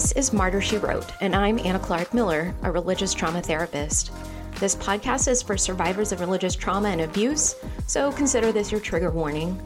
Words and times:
This 0.00 0.12
is 0.12 0.32
Martyr 0.32 0.62
She 0.62 0.78
Wrote, 0.78 1.12
and 1.20 1.36
I'm 1.36 1.58
Anna 1.58 1.78
Clark 1.78 2.14
Miller, 2.14 2.54
a 2.62 2.72
religious 2.72 3.12
trauma 3.12 3.42
therapist. 3.42 4.10
This 4.58 4.74
podcast 4.74 5.28
is 5.28 5.42
for 5.42 5.58
survivors 5.58 6.10
of 6.10 6.20
religious 6.20 6.56
trauma 6.56 6.88
and 6.88 7.02
abuse, 7.02 7.54
so 7.86 8.10
consider 8.10 8.50
this 8.50 8.72
your 8.72 8.80
trigger 8.80 9.10
warning. 9.10 9.60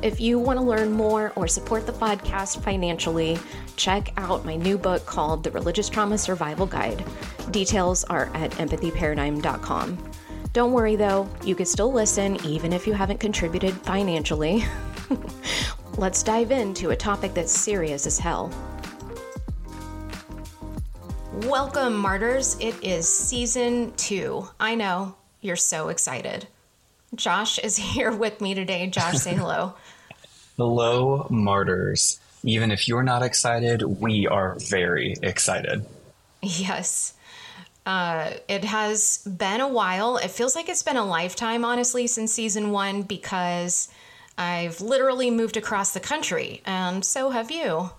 If 0.00 0.18
you 0.18 0.38
want 0.38 0.58
to 0.58 0.64
learn 0.64 0.92
more 0.92 1.30
or 1.36 1.46
support 1.46 1.84
the 1.84 1.92
podcast 1.92 2.62
financially, 2.62 3.38
check 3.76 4.14
out 4.16 4.46
my 4.46 4.56
new 4.56 4.78
book 4.78 5.04
called 5.04 5.44
The 5.44 5.50
Religious 5.50 5.90
Trauma 5.90 6.16
Survival 6.16 6.64
Guide. 6.64 7.04
Details 7.50 8.02
are 8.04 8.30
at 8.32 8.52
empathyparadigm.com. 8.52 10.10
Don't 10.54 10.72
worry 10.72 10.96
though, 10.96 11.28
you 11.44 11.54
can 11.54 11.66
still 11.66 11.92
listen 11.92 12.42
even 12.46 12.72
if 12.72 12.86
you 12.86 12.94
haven't 12.94 13.20
contributed 13.20 13.74
financially. 13.74 14.64
Let's 15.98 16.22
dive 16.22 16.50
into 16.50 16.90
a 16.90 16.96
topic 16.96 17.34
that's 17.34 17.52
serious 17.52 18.06
as 18.06 18.18
hell. 18.18 18.50
Welcome, 21.44 21.98
martyrs. 21.98 22.56
It 22.60 22.82
is 22.82 23.06
season 23.06 23.92
two. 23.98 24.48
I 24.58 24.74
know 24.74 25.16
you're 25.42 25.54
so 25.54 25.90
excited. 25.90 26.48
Josh 27.14 27.58
is 27.58 27.76
here 27.92 28.10
with 28.10 28.40
me 28.40 28.54
today. 28.54 28.86
Josh, 28.86 29.18
say 29.18 29.34
hello. 29.34 29.74
hello, 30.56 31.26
martyrs. 31.28 32.18
Even 32.42 32.70
if 32.70 32.88
you're 32.88 33.02
not 33.02 33.22
excited, 33.22 33.82
we 33.82 34.26
are 34.26 34.56
very 34.70 35.14
excited. 35.22 35.84
Yes. 36.40 37.12
Uh, 37.84 38.30
it 38.48 38.64
has 38.64 39.18
been 39.18 39.60
a 39.60 39.68
while. 39.68 40.16
It 40.16 40.30
feels 40.30 40.56
like 40.56 40.70
it's 40.70 40.82
been 40.82 40.96
a 40.96 41.04
lifetime, 41.04 41.66
honestly, 41.66 42.06
since 42.06 42.32
season 42.32 42.70
one 42.70 43.02
because 43.02 43.90
I've 44.38 44.80
literally 44.80 45.30
moved 45.30 45.58
across 45.58 45.92
the 45.92 46.00
country, 46.00 46.62
and 46.64 47.04
so 47.04 47.28
have 47.28 47.50
you. 47.50 47.90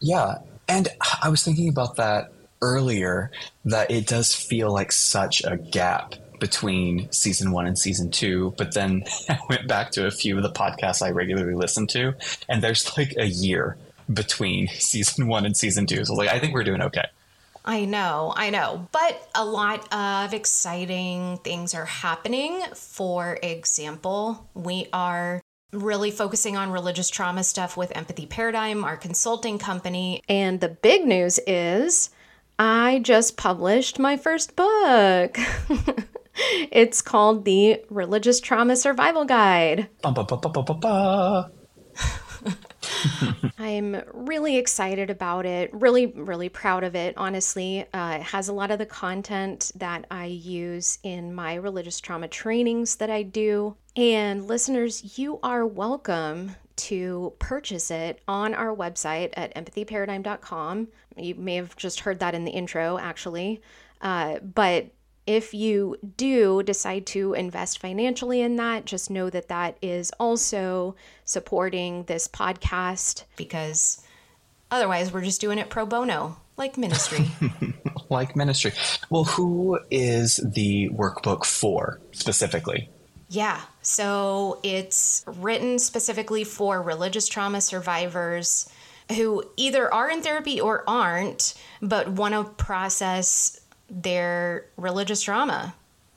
Yeah. 0.00 0.38
And 0.68 0.88
I 1.22 1.28
was 1.28 1.44
thinking 1.44 1.68
about 1.68 1.96
that 1.96 2.32
earlier, 2.62 3.30
that 3.64 3.90
it 3.90 4.06
does 4.06 4.34
feel 4.34 4.72
like 4.72 4.92
such 4.92 5.42
a 5.44 5.56
gap 5.56 6.14
between 6.38 7.10
season 7.10 7.50
one 7.50 7.66
and 7.66 7.78
season 7.78 8.10
two. 8.10 8.54
But 8.56 8.74
then 8.74 9.04
I 9.28 9.38
went 9.48 9.68
back 9.68 9.90
to 9.92 10.06
a 10.06 10.10
few 10.10 10.36
of 10.36 10.42
the 10.42 10.50
podcasts 10.50 11.02
I 11.02 11.10
regularly 11.10 11.54
listen 11.54 11.86
to, 11.88 12.14
and 12.48 12.62
there's 12.62 12.96
like 12.96 13.14
a 13.16 13.26
year 13.26 13.76
between 14.12 14.68
season 14.78 15.26
one 15.26 15.46
and 15.46 15.56
season 15.56 15.86
two. 15.86 16.04
So, 16.04 16.14
like, 16.14 16.30
I 16.30 16.38
think 16.38 16.54
we're 16.54 16.64
doing 16.64 16.82
okay. 16.82 17.06
I 17.64 17.84
know, 17.84 18.32
I 18.34 18.48
know. 18.48 18.88
But 18.92 19.28
a 19.34 19.44
lot 19.44 19.92
of 19.92 20.32
exciting 20.32 21.38
things 21.44 21.74
are 21.74 21.84
happening. 21.84 22.62
For 22.74 23.38
example, 23.42 24.48
we 24.54 24.86
are 24.92 25.42
really 25.72 26.10
focusing 26.10 26.56
on 26.56 26.70
religious 26.70 27.10
trauma 27.10 27.44
stuff 27.44 27.76
with 27.76 27.94
Empathy 27.94 28.24
Paradigm, 28.24 28.84
our 28.84 28.96
consulting 28.96 29.58
company. 29.58 30.22
And 30.30 30.60
the 30.60 30.70
big 30.70 31.04
news 31.04 31.38
is 31.46 32.08
I 32.58 32.98
just 32.98 33.36
published 33.36 33.98
my 34.00 34.16
first 34.16 34.56
book. 34.56 35.38
it's 36.72 37.00
called 37.02 37.44
The 37.44 37.84
Religious 37.88 38.40
Trauma 38.40 38.74
Survival 38.74 39.24
Guide. 39.24 39.88
Ba, 40.02 40.12
ba, 40.12 40.24
ba, 40.24 41.50
I'm 43.58 44.02
really 44.12 44.56
excited 44.56 45.08
about 45.10 45.46
it, 45.46 45.70
really, 45.72 46.06
really 46.06 46.48
proud 46.48 46.82
of 46.82 46.96
it, 46.96 47.14
honestly. 47.16 47.84
Uh, 47.92 48.16
it 48.20 48.22
has 48.22 48.48
a 48.48 48.52
lot 48.52 48.70
of 48.70 48.78
the 48.78 48.86
content 48.86 49.70
that 49.76 50.06
I 50.10 50.26
use 50.26 50.98
in 51.02 51.34
my 51.34 51.54
religious 51.54 52.00
trauma 52.00 52.26
trainings 52.26 52.96
that 52.96 53.10
I 53.10 53.22
do. 53.22 53.76
And 53.94 54.46
listeners, 54.46 55.18
you 55.18 55.38
are 55.42 55.66
welcome 55.66 56.56
to 56.78 57.32
purchase 57.38 57.90
it 57.90 58.20
on 58.26 58.54
our 58.54 58.74
website 58.74 59.30
at 59.34 59.54
empathyparadigm.com. 59.54 60.88
You 61.16 61.34
may 61.34 61.56
have 61.56 61.76
just 61.76 62.00
heard 62.00 62.20
that 62.20 62.34
in 62.34 62.44
the 62.44 62.50
intro, 62.50 62.98
actually. 62.98 63.60
Uh, 64.00 64.38
but 64.38 64.90
if 65.26 65.52
you 65.52 65.96
do 66.16 66.62
decide 66.62 67.04
to 67.06 67.34
invest 67.34 67.80
financially 67.80 68.40
in 68.40 68.56
that, 68.56 68.86
just 68.86 69.10
know 69.10 69.28
that 69.28 69.48
that 69.48 69.76
is 69.82 70.10
also 70.18 70.96
supporting 71.26 72.04
this 72.04 72.26
podcast 72.26 73.24
because 73.36 74.02
otherwise 74.70 75.12
we're 75.12 75.20
just 75.20 75.40
doing 75.40 75.58
it 75.58 75.68
pro 75.68 75.84
bono, 75.84 76.38
like 76.56 76.78
ministry. 76.78 77.30
like 78.08 78.36
ministry. 78.36 78.72
Well, 79.10 79.24
who 79.24 79.78
is 79.90 80.36
the 80.36 80.88
workbook 80.90 81.44
for 81.44 82.00
specifically? 82.12 82.88
Yeah, 83.30 83.60
so 83.82 84.58
it's 84.62 85.22
written 85.26 85.78
specifically 85.78 86.44
for 86.44 86.80
religious 86.80 87.28
trauma 87.28 87.60
survivors 87.60 88.70
who 89.14 89.44
either 89.56 89.92
are 89.92 90.10
in 90.10 90.22
therapy 90.22 90.60
or 90.60 90.82
aren't, 90.86 91.54
but 91.82 92.08
want 92.08 92.34
to 92.34 92.44
process 92.44 93.60
their 93.90 94.66
religious 94.76 95.22
trauma. 95.22 95.74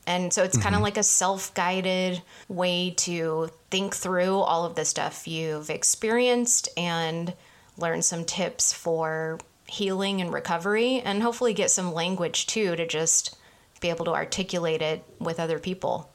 And 0.07 0.33
so 0.33 0.43
it's 0.43 0.55
mm-hmm. 0.55 0.63
kind 0.63 0.75
of 0.75 0.81
like 0.81 0.97
a 0.97 1.03
self 1.03 1.53
guided 1.53 2.21
way 2.47 2.91
to 2.97 3.49
think 3.69 3.95
through 3.95 4.39
all 4.39 4.65
of 4.65 4.75
the 4.75 4.85
stuff 4.85 5.27
you've 5.27 5.69
experienced 5.69 6.69
and 6.75 7.33
learn 7.77 8.01
some 8.01 8.25
tips 8.25 8.73
for 8.73 9.39
healing 9.67 10.19
and 10.19 10.33
recovery, 10.33 10.99
and 10.99 11.23
hopefully 11.23 11.53
get 11.53 11.71
some 11.71 11.93
language 11.93 12.45
too 12.45 12.75
to 12.75 12.85
just 12.85 13.37
be 13.79 13.89
able 13.89 14.05
to 14.05 14.11
articulate 14.11 14.81
it 14.81 15.03
with 15.19 15.39
other 15.39 15.59
people. 15.59 16.09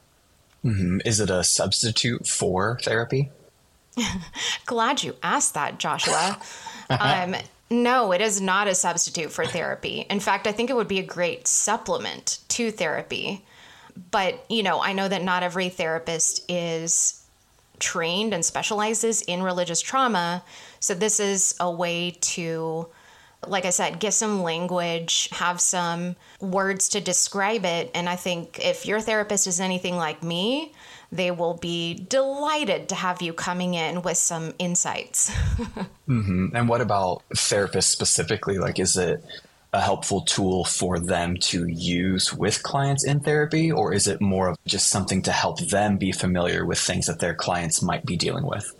Mm-hmm. 0.67 0.99
Is 1.05 1.19
it 1.19 1.29
a 1.29 1.43
substitute 1.43 2.27
for 2.27 2.77
therapy? 2.83 3.31
Glad 4.65 5.01
you 5.01 5.15
asked 5.23 5.53
that, 5.53 5.79
Joshua. 5.79 6.39
um, 6.89 7.35
no, 7.69 8.11
it 8.11 8.21
is 8.21 8.41
not 8.41 8.67
a 8.67 8.75
substitute 8.75 9.31
for 9.31 9.45
therapy. 9.45 10.05
In 10.09 10.19
fact, 10.19 10.45
I 10.45 10.51
think 10.51 10.69
it 10.69 10.75
would 10.75 10.87
be 10.87 10.99
a 10.99 11.03
great 11.03 11.47
supplement 11.47 12.39
to 12.49 12.71
therapy. 12.71 13.45
But, 14.11 14.45
you 14.49 14.61
know, 14.61 14.81
I 14.81 14.93
know 14.93 15.07
that 15.07 15.23
not 15.23 15.41
every 15.41 15.69
therapist 15.69 16.49
is 16.49 17.23
trained 17.79 18.33
and 18.33 18.43
specializes 18.43 19.21
in 19.21 19.43
religious 19.43 19.81
trauma. 19.81 20.43
So, 20.79 20.93
this 20.93 21.19
is 21.19 21.55
a 21.59 21.71
way 21.71 22.11
to, 22.21 22.87
like 23.49 23.65
I 23.65 23.69
said, 23.71 23.99
get 23.99 24.13
some 24.13 24.43
language, 24.43 25.29
have 25.31 25.59
some 25.59 26.15
words 26.39 26.89
to 26.89 27.01
describe 27.01 27.65
it. 27.65 27.91
And 27.93 28.07
I 28.07 28.15
think 28.15 28.59
if 28.59 28.85
your 28.85 28.99
therapist 28.99 29.47
is 29.47 29.59
anything 29.59 29.95
like 29.95 30.23
me, 30.23 30.73
they 31.11 31.31
will 31.31 31.55
be 31.55 32.05
delighted 32.09 32.89
to 32.89 32.95
have 32.95 33.21
you 33.21 33.33
coming 33.33 33.73
in 33.73 34.01
with 34.01 34.17
some 34.17 34.53
insights. 34.59 35.29
mm-hmm. 36.07 36.55
And 36.55 36.67
what 36.67 36.81
about 36.81 37.23
therapists 37.33 37.83
specifically? 37.83 38.57
Like, 38.57 38.79
is 38.79 38.97
it 38.97 39.23
a 39.73 39.81
helpful 39.81 40.21
tool 40.21 40.63
for 40.65 40.99
them 40.99 41.37
to 41.37 41.67
use 41.67 42.33
with 42.33 42.63
clients 42.63 43.05
in 43.05 43.19
therapy, 43.19 43.71
or 43.71 43.93
is 43.93 44.07
it 44.07 44.21
more 44.21 44.47
of 44.49 44.57
just 44.65 44.87
something 44.87 45.21
to 45.23 45.31
help 45.31 45.59
them 45.59 45.97
be 45.97 46.11
familiar 46.11 46.65
with 46.65 46.79
things 46.79 47.07
that 47.07 47.19
their 47.19 47.35
clients 47.35 47.81
might 47.81 48.05
be 48.05 48.15
dealing 48.15 48.45
with? 48.45 48.73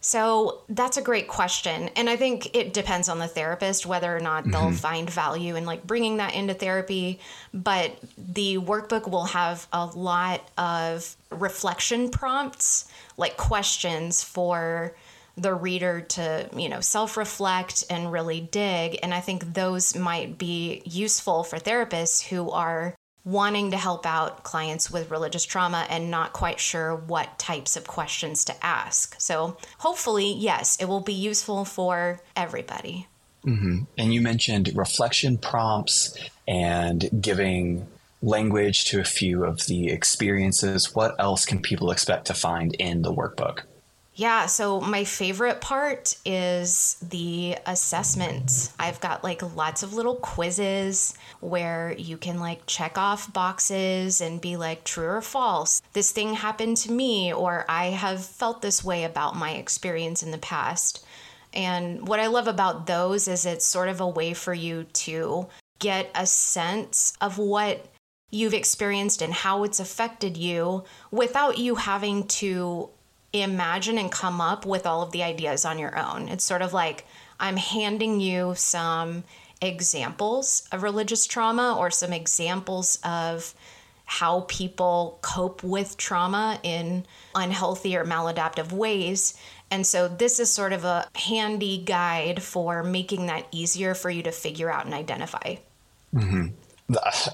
So 0.00 0.62
that's 0.68 0.96
a 0.96 1.02
great 1.02 1.28
question. 1.28 1.90
And 1.94 2.08
I 2.08 2.16
think 2.16 2.56
it 2.56 2.72
depends 2.72 3.08
on 3.08 3.18
the 3.18 3.28
therapist 3.28 3.84
whether 3.84 4.14
or 4.14 4.20
not 4.20 4.44
they'll 4.44 4.62
mm-hmm. 4.62 4.74
find 4.74 5.10
value 5.10 5.56
in 5.56 5.66
like 5.66 5.86
bringing 5.86 6.16
that 6.16 6.34
into 6.34 6.54
therapy. 6.54 7.20
But 7.52 7.98
the 8.16 8.56
workbook 8.56 9.10
will 9.10 9.26
have 9.26 9.66
a 9.72 9.86
lot 9.86 10.48
of 10.56 11.16
reflection 11.30 12.10
prompts, 12.10 12.90
like 13.18 13.36
questions 13.36 14.24
for 14.24 14.94
the 15.36 15.54
reader 15.54 16.00
to, 16.00 16.48
you 16.56 16.68
know, 16.68 16.80
self 16.80 17.16
reflect 17.16 17.84
and 17.90 18.10
really 18.10 18.40
dig. 18.40 18.98
And 19.02 19.12
I 19.12 19.20
think 19.20 19.52
those 19.52 19.94
might 19.94 20.38
be 20.38 20.82
useful 20.84 21.44
for 21.44 21.58
therapists 21.58 22.26
who 22.26 22.50
are 22.50 22.94
wanting 23.24 23.70
to 23.70 23.76
help 23.76 24.06
out 24.06 24.42
clients 24.42 24.90
with 24.90 25.10
religious 25.10 25.44
trauma 25.44 25.86
and 25.90 26.10
not 26.10 26.32
quite 26.32 26.58
sure 26.58 26.94
what 26.96 27.38
types 27.38 27.76
of 27.76 27.86
questions 27.86 28.44
to 28.46 28.64
ask. 28.64 29.20
So, 29.20 29.56
hopefully, 29.78 30.32
yes, 30.32 30.76
it 30.80 30.86
will 30.86 31.00
be 31.00 31.12
useful 31.12 31.64
for 31.64 32.20
everybody. 32.34 33.06
Mm-hmm. 33.44 33.84
And 33.96 34.14
you 34.14 34.20
mentioned 34.20 34.70
reflection 34.74 35.38
prompts 35.38 36.16
and 36.46 37.08
giving 37.20 37.86
language 38.22 38.84
to 38.86 39.00
a 39.00 39.04
few 39.04 39.44
of 39.44 39.66
the 39.66 39.88
experiences. 39.88 40.94
What 40.94 41.14
else 41.18 41.46
can 41.46 41.60
people 41.60 41.90
expect 41.90 42.26
to 42.26 42.34
find 42.34 42.74
in 42.74 43.02
the 43.02 43.12
workbook? 43.12 43.62
Yeah, 44.20 44.44
so 44.44 44.82
my 44.82 45.04
favorite 45.04 45.62
part 45.62 46.14
is 46.26 46.98
the 47.00 47.56
assessments. 47.64 48.70
I've 48.78 49.00
got 49.00 49.24
like 49.24 49.56
lots 49.56 49.82
of 49.82 49.94
little 49.94 50.16
quizzes 50.16 51.14
where 51.40 51.94
you 51.96 52.18
can 52.18 52.38
like 52.38 52.66
check 52.66 52.98
off 52.98 53.32
boxes 53.32 54.20
and 54.20 54.38
be 54.38 54.58
like 54.58 54.84
true 54.84 55.06
or 55.06 55.22
false. 55.22 55.80
This 55.94 56.12
thing 56.12 56.34
happened 56.34 56.76
to 56.78 56.92
me, 56.92 57.32
or 57.32 57.64
I 57.66 57.86
have 57.86 58.22
felt 58.22 58.60
this 58.60 58.84
way 58.84 59.04
about 59.04 59.36
my 59.36 59.52
experience 59.52 60.22
in 60.22 60.32
the 60.32 60.36
past. 60.36 61.02
And 61.54 62.06
what 62.06 62.20
I 62.20 62.26
love 62.26 62.46
about 62.46 62.86
those 62.86 63.26
is 63.26 63.46
it's 63.46 63.64
sort 63.64 63.88
of 63.88 64.02
a 64.02 64.06
way 64.06 64.34
for 64.34 64.52
you 64.52 64.84
to 64.84 65.46
get 65.78 66.10
a 66.14 66.26
sense 66.26 67.14
of 67.22 67.38
what 67.38 67.86
you've 68.30 68.52
experienced 68.52 69.22
and 69.22 69.32
how 69.32 69.64
it's 69.64 69.80
affected 69.80 70.36
you 70.36 70.84
without 71.10 71.56
you 71.56 71.76
having 71.76 72.26
to 72.26 72.90
imagine 73.32 73.98
and 73.98 74.10
come 74.10 74.40
up 74.40 74.66
with 74.66 74.86
all 74.86 75.02
of 75.02 75.12
the 75.12 75.22
ideas 75.22 75.64
on 75.64 75.78
your 75.78 75.96
own. 75.96 76.28
It's 76.28 76.44
sort 76.44 76.62
of 76.62 76.72
like 76.72 77.06
I'm 77.38 77.56
handing 77.56 78.20
you 78.20 78.54
some 78.56 79.24
examples 79.62 80.66
of 80.72 80.82
religious 80.82 81.26
trauma 81.26 81.76
or 81.78 81.90
some 81.90 82.12
examples 82.12 82.98
of 83.04 83.54
how 84.04 84.44
people 84.48 85.18
cope 85.22 85.62
with 85.62 85.96
trauma 85.96 86.58
in 86.64 87.06
unhealthy 87.34 87.96
or 87.96 88.04
maladaptive 88.04 88.72
ways. 88.72 89.38
And 89.70 89.86
so, 89.86 90.08
this 90.08 90.40
is 90.40 90.50
sort 90.50 90.72
of 90.72 90.84
a 90.84 91.06
handy 91.14 91.78
guide 91.78 92.42
for 92.42 92.82
making 92.82 93.26
that 93.26 93.46
easier 93.52 93.94
for 93.94 94.10
you 94.10 94.24
to 94.24 94.32
figure 94.32 94.68
out 94.68 94.84
and 94.84 94.94
identify. 94.94 95.56
Mm-hmm. 96.12 96.48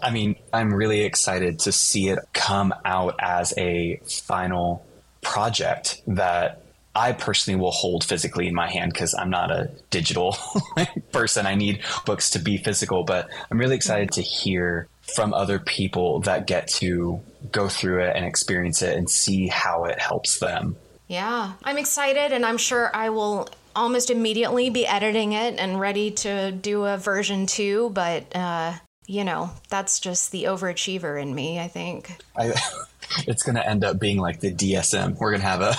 I 0.03 0.11
mean, 0.11 0.37
I'm 0.53 0.75
really 0.75 1.01
excited 1.01 1.61
to 1.61 1.73
see 1.73 2.09
it 2.09 2.19
come 2.35 2.75
out 2.85 3.15
as 3.21 3.55
a 3.57 3.99
final 4.05 4.85
project 5.27 6.01
that 6.07 6.63
I 6.95 7.13
personally 7.13 7.61
will 7.61 7.73
hold 7.73 8.05
physically 8.05 8.47
in 8.47 8.55
my 8.55 8.71
hand 8.71 8.93
because 8.93 9.15
I'm 9.15 9.29
not 9.29 9.51
a 9.51 9.71
digital 9.91 10.37
person. 11.13 11.47
I 11.47 11.55
need 11.55 11.83
books 12.07 12.31
to 12.31 12.39
be 12.39 12.57
physical, 12.57 13.03
but 13.05 13.29
I'm 13.51 13.59
really 13.59 13.77
excited 13.77 14.13
to 14.13 14.23
hear 14.23 14.89
from 15.15 15.35
other 15.35 15.59
people 15.59 16.21
that 16.21 16.47
get 16.47 16.69
to 16.69 17.21
go 17.53 17.69
through 17.69 18.05
it 18.05 18.17
and 18.17 18.25
experience 18.25 18.83
it 18.83 18.97
and 18.97 19.11
see 19.11 19.49
how 19.49 19.85
it 19.85 19.99
helps 20.01 20.39
them. 20.39 20.77
Yeah, 21.09 21.53
I'm 21.63 21.79
excited, 21.79 22.33
and 22.33 22.47
I'm 22.47 22.59
sure 22.59 22.91
I 22.95 23.11
will 23.11 23.49
almost 23.75 24.11
immediately 24.11 24.71
be 24.71 24.87
editing 24.87 25.33
it 25.33 25.59
and 25.59 25.79
ready 25.79 26.13
to 26.13 26.51
do 26.51 26.85
a 26.85 26.97
version 26.97 27.47
two, 27.47 27.91
but 27.91 28.35
uh, 28.35 28.73
you 29.07 29.25
know, 29.25 29.51
that's 29.69 30.01
just 30.01 30.33
the 30.33 30.45
overachiever 30.45 31.21
in 31.21 31.35
me, 31.35 31.61
I 31.61 31.69
think. 31.69 32.17
I, 32.37 32.55
it's 33.27 33.43
going 33.43 33.57
to 33.57 33.67
end 33.67 33.85
up 33.85 33.99
being 33.99 34.19
like 34.19 34.41
the 34.41 34.53
DSM. 34.53 35.19
We're 35.19 35.31
going 35.31 35.43
to 35.43 35.47
have 35.47 35.61
a 35.61 35.75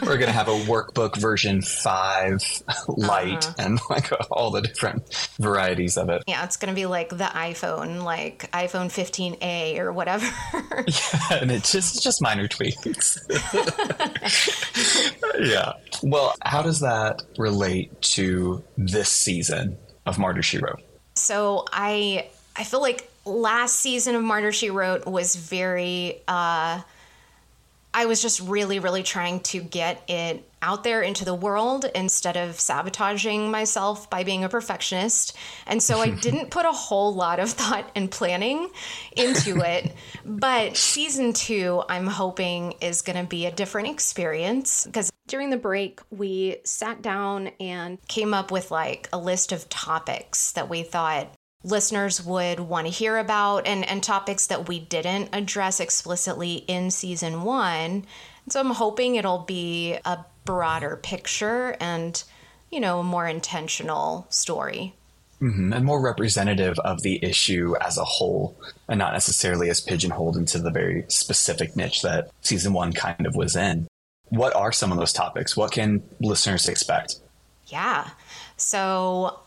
we're 0.02 0.18
going 0.18 0.26
to 0.26 0.32
have 0.32 0.48
a 0.48 0.58
workbook 0.60 1.16
version 1.16 1.62
5 1.62 2.62
light 2.88 3.46
uh-huh. 3.46 3.54
and 3.58 3.80
like 3.90 4.10
all 4.30 4.50
the 4.50 4.62
different 4.62 5.02
varieties 5.38 5.96
of 5.96 6.08
it. 6.08 6.22
Yeah, 6.26 6.44
it's 6.44 6.56
going 6.56 6.68
to 6.68 6.74
be 6.74 6.86
like 6.86 7.10
the 7.10 7.24
iPhone, 7.24 8.02
like 8.02 8.50
iPhone 8.52 8.86
15A 8.86 9.78
or 9.78 9.92
whatever. 9.92 10.26
yeah, 10.52 11.38
and 11.40 11.50
it's 11.50 11.72
just 11.72 12.02
just 12.02 12.22
minor 12.22 12.48
tweaks. 12.48 13.18
yeah. 15.40 15.72
Well, 16.02 16.34
how 16.42 16.62
does 16.62 16.80
that 16.80 17.22
relate 17.38 18.00
to 18.02 18.62
this 18.76 19.08
season 19.08 19.76
of 20.06 20.18
Martyr 20.18 20.42
She 20.42 20.58
Wrote? 20.58 20.82
So 21.14 21.64
I 21.72 22.28
I 22.56 22.64
feel 22.64 22.80
like 22.80 23.09
last 23.24 23.76
season 23.76 24.14
of 24.14 24.22
Martyr 24.22 24.52
She 24.52 24.70
Wrote 24.70 25.06
was 25.06 25.34
very 25.36 26.22
uh 26.28 26.80
I 27.92 28.06
was 28.06 28.22
just 28.22 28.40
really, 28.40 28.78
really 28.78 29.02
trying 29.02 29.40
to 29.40 29.60
get 29.60 30.08
it 30.08 30.48
out 30.62 30.84
there 30.84 31.02
into 31.02 31.24
the 31.24 31.34
world 31.34 31.86
instead 31.94 32.36
of 32.36 32.60
sabotaging 32.60 33.50
myself 33.50 34.08
by 34.08 34.22
being 34.22 34.44
a 34.44 34.48
perfectionist. 34.48 35.36
And 35.66 35.82
so 35.82 36.00
I 36.00 36.10
didn't 36.22 36.50
put 36.50 36.66
a 36.66 36.72
whole 36.72 37.12
lot 37.14 37.40
of 37.40 37.50
thought 37.50 37.90
and 37.96 38.08
planning 38.10 38.70
into 39.16 39.58
it. 39.60 39.92
but 40.24 40.76
season 40.76 41.32
two, 41.32 41.82
I'm 41.88 42.06
hoping, 42.06 42.72
is 42.80 43.02
going 43.02 43.18
to 43.18 43.28
be 43.28 43.46
a 43.46 43.52
different 43.52 43.88
experience 43.88 44.86
because 44.86 45.10
during 45.26 45.50
the 45.50 45.56
break, 45.56 46.00
we 46.10 46.58
sat 46.64 47.02
down 47.02 47.48
and 47.58 47.98
came 48.06 48.34
up 48.34 48.52
with 48.52 48.70
like 48.70 49.08
a 49.12 49.18
list 49.18 49.50
of 49.50 49.68
topics 49.68 50.52
that 50.52 50.68
we 50.68 50.84
thought 50.84 51.34
listeners 51.62 52.24
would 52.24 52.60
want 52.60 52.86
to 52.86 52.92
hear 52.92 53.18
about 53.18 53.66
and, 53.66 53.86
and 53.88 54.02
topics 54.02 54.46
that 54.46 54.68
we 54.68 54.80
didn't 54.80 55.28
address 55.32 55.80
explicitly 55.80 56.64
in 56.66 56.90
season 56.90 57.42
one. 57.42 58.06
So 58.48 58.60
I'm 58.60 58.70
hoping 58.70 59.16
it'll 59.16 59.44
be 59.44 59.98
a 60.04 60.24
broader 60.44 60.98
picture 61.02 61.76
and, 61.80 62.22
you 62.70 62.80
know, 62.80 63.00
a 63.00 63.04
more 63.04 63.26
intentional 63.26 64.26
story. 64.30 64.94
Mm-hmm. 65.40 65.72
And 65.72 65.84
more 65.86 66.02
representative 66.02 66.78
of 66.80 67.00
the 67.02 67.22
issue 67.24 67.74
as 67.80 67.96
a 67.96 68.04
whole, 68.04 68.54
and 68.88 68.98
not 68.98 69.14
necessarily 69.14 69.70
as 69.70 69.80
pigeonholed 69.80 70.36
into 70.36 70.58
the 70.58 70.70
very 70.70 71.06
specific 71.08 71.76
niche 71.76 72.02
that 72.02 72.30
season 72.42 72.74
one 72.74 72.92
kind 72.92 73.26
of 73.26 73.34
was 73.34 73.56
in. 73.56 73.86
What 74.28 74.54
are 74.54 74.70
some 74.70 74.92
of 74.92 74.98
those 74.98 75.14
topics? 75.14 75.56
What 75.56 75.72
can 75.72 76.02
listeners 76.20 76.68
expect? 76.68 77.16
Yeah. 77.68 78.10
So 78.58 79.40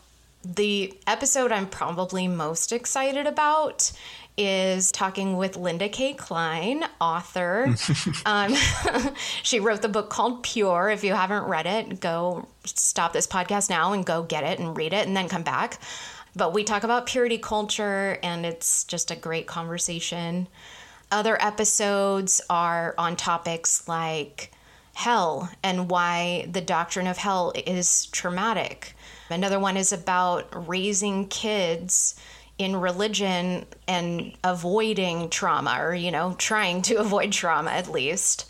the 0.44 0.92
episode 1.06 1.52
I'm 1.52 1.66
probably 1.68 2.28
most 2.28 2.72
excited 2.72 3.26
about 3.26 3.92
is 4.36 4.90
talking 4.90 5.36
with 5.36 5.56
Linda 5.56 5.88
K. 5.88 6.12
Klein, 6.12 6.84
author. 7.00 7.74
um, 8.26 8.54
she 9.42 9.60
wrote 9.60 9.82
the 9.82 9.88
book 9.88 10.10
called 10.10 10.42
Pure. 10.42 10.90
If 10.90 11.04
you 11.04 11.14
haven't 11.14 11.44
read 11.44 11.66
it, 11.66 12.00
go 12.00 12.48
stop 12.64 13.12
this 13.12 13.26
podcast 13.26 13.70
now 13.70 13.92
and 13.92 14.04
go 14.04 14.22
get 14.22 14.44
it 14.44 14.58
and 14.58 14.76
read 14.76 14.92
it 14.92 15.06
and 15.06 15.16
then 15.16 15.28
come 15.28 15.42
back. 15.42 15.80
But 16.36 16.52
we 16.52 16.64
talk 16.64 16.82
about 16.82 17.06
purity 17.06 17.38
culture, 17.38 18.18
and 18.22 18.44
it's 18.44 18.84
just 18.84 19.12
a 19.12 19.16
great 19.16 19.46
conversation. 19.46 20.48
Other 21.12 21.40
episodes 21.40 22.40
are 22.50 22.94
on 22.98 23.14
topics 23.14 23.86
like 23.86 24.50
hell 24.94 25.50
and 25.62 25.90
why 25.90 26.48
the 26.50 26.60
doctrine 26.60 27.06
of 27.06 27.18
hell 27.18 27.52
is 27.66 28.06
traumatic 28.06 28.94
Another 29.30 29.58
one 29.58 29.76
is 29.76 29.92
about 29.92 30.68
raising 30.68 31.28
kids 31.28 32.14
in 32.58 32.76
religion 32.76 33.66
and 33.88 34.32
avoiding 34.44 35.28
trauma, 35.30 35.76
or, 35.80 35.94
you 35.94 36.10
know, 36.10 36.34
trying 36.38 36.82
to 36.82 36.94
avoid 36.98 37.32
trauma 37.32 37.70
at 37.70 37.90
least. 37.90 38.46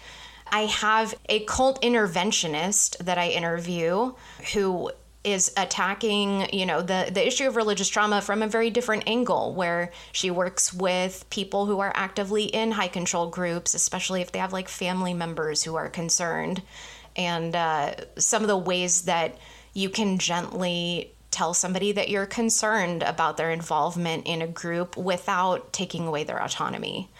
I 0.51 0.63
have 0.67 1.15
a 1.29 1.45
cult 1.45 1.81
interventionist 1.83 2.99
that 2.99 3.19
I 3.19 3.29
interview 3.29 4.13
who 4.53 4.91
is 5.25 5.53
attacking, 5.57 6.53
you 6.53 6.67
know, 6.67 6.83
the, 6.83 7.11
the 7.11 7.27
issue 7.27 7.49
of 7.49 7.57
religious 7.57 7.89
trauma 7.89 8.21
from 8.21 8.43
a 8.43 8.47
very 8.47 8.71
different 8.71 9.05
angle, 9.07 9.55
where 9.55 9.91
she 10.13 10.31
works 10.31 10.73
with 10.73 11.25
people 11.31 11.65
who 11.65 11.81
are 11.81 11.93
actively 11.95 12.45
in 12.45 12.73
high 12.73 12.89
control 12.89 13.29
groups, 13.29 13.75
especially 13.75 14.21
if 14.21 14.33
they 14.33 14.39
have 14.39 14.53
like 14.53 14.69
family 14.69 15.15
members 15.15 15.65
who 15.65 15.75
are 15.75 15.89
concerned. 15.89 16.63
And 17.17 17.57
uh, 17.57 17.95
some 18.19 18.43
of 18.43 18.49
the 18.49 18.57
ways 18.57 19.03
that 19.03 19.39
you 19.73 19.89
can 19.89 20.19
gently 20.19 21.15
tell 21.31 21.55
somebody 21.55 21.91
that 21.93 22.09
you're 22.11 22.27
concerned 22.27 23.03
about 23.03 23.37
their 23.37 23.51
involvement 23.51 24.27
in 24.27 24.41
a 24.41 24.47
group 24.47 24.97
without 24.97 25.73
taking 25.73 26.07
away 26.07 26.23
their 26.23 26.41
autonomy. 26.41 27.11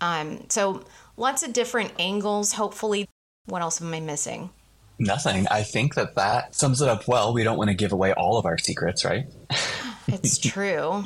Um, 0.00 0.44
so, 0.48 0.84
lots 1.16 1.42
of 1.42 1.52
different 1.52 1.92
angles, 1.98 2.52
hopefully. 2.52 3.08
What 3.46 3.62
else 3.62 3.80
am 3.80 3.92
I 3.92 4.00
missing? 4.00 4.50
Nothing. 4.98 5.46
I 5.48 5.62
think 5.62 5.94
that 5.94 6.16
that 6.16 6.54
sums 6.54 6.82
it 6.82 6.88
up 6.88 7.06
well. 7.06 7.32
We 7.32 7.44
don't 7.44 7.56
want 7.56 7.68
to 7.68 7.74
give 7.74 7.92
away 7.92 8.12
all 8.12 8.36
of 8.36 8.46
our 8.46 8.58
secrets, 8.58 9.04
right? 9.04 9.26
it's 10.08 10.38
true. 10.38 11.04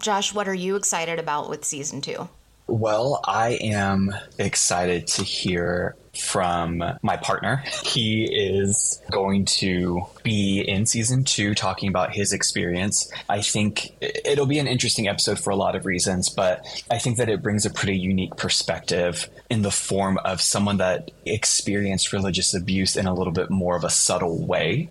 Josh, 0.00 0.34
what 0.34 0.48
are 0.48 0.54
you 0.54 0.76
excited 0.76 1.18
about 1.18 1.50
with 1.50 1.64
season 1.64 2.00
two? 2.00 2.28
Well, 2.66 3.20
I 3.24 3.58
am 3.60 4.14
excited 4.38 5.06
to 5.08 5.22
hear 5.22 5.96
from 6.18 6.82
my 7.02 7.16
partner. 7.16 7.62
He 7.84 8.24
is 8.24 9.02
going 9.10 9.44
to 9.46 10.02
be 10.22 10.60
in 10.60 10.86
season 10.86 11.24
two 11.24 11.54
talking 11.54 11.88
about 11.88 12.14
his 12.14 12.32
experience. 12.32 13.10
I 13.28 13.40
think 13.40 13.94
it'll 14.00 14.46
be 14.46 14.58
an 14.58 14.66
interesting 14.66 15.08
episode 15.08 15.38
for 15.38 15.50
a 15.50 15.56
lot 15.56 15.76
of 15.76 15.86
reasons, 15.86 16.28
but 16.28 16.64
I 16.90 16.98
think 16.98 17.18
that 17.18 17.28
it 17.28 17.42
brings 17.42 17.66
a 17.66 17.70
pretty 17.70 17.98
unique 17.98 18.36
perspective 18.36 19.28
in 19.50 19.62
the 19.62 19.70
form 19.70 20.18
of 20.18 20.40
someone 20.40 20.78
that 20.78 21.10
experienced 21.26 22.12
religious 22.12 22.54
abuse 22.54 22.96
in 22.96 23.06
a 23.06 23.14
little 23.14 23.32
bit 23.32 23.50
more 23.50 23.76
of 23.76 23.84
a 23.84 23.90
subtle 23.90 24.46
way 24.46 24.90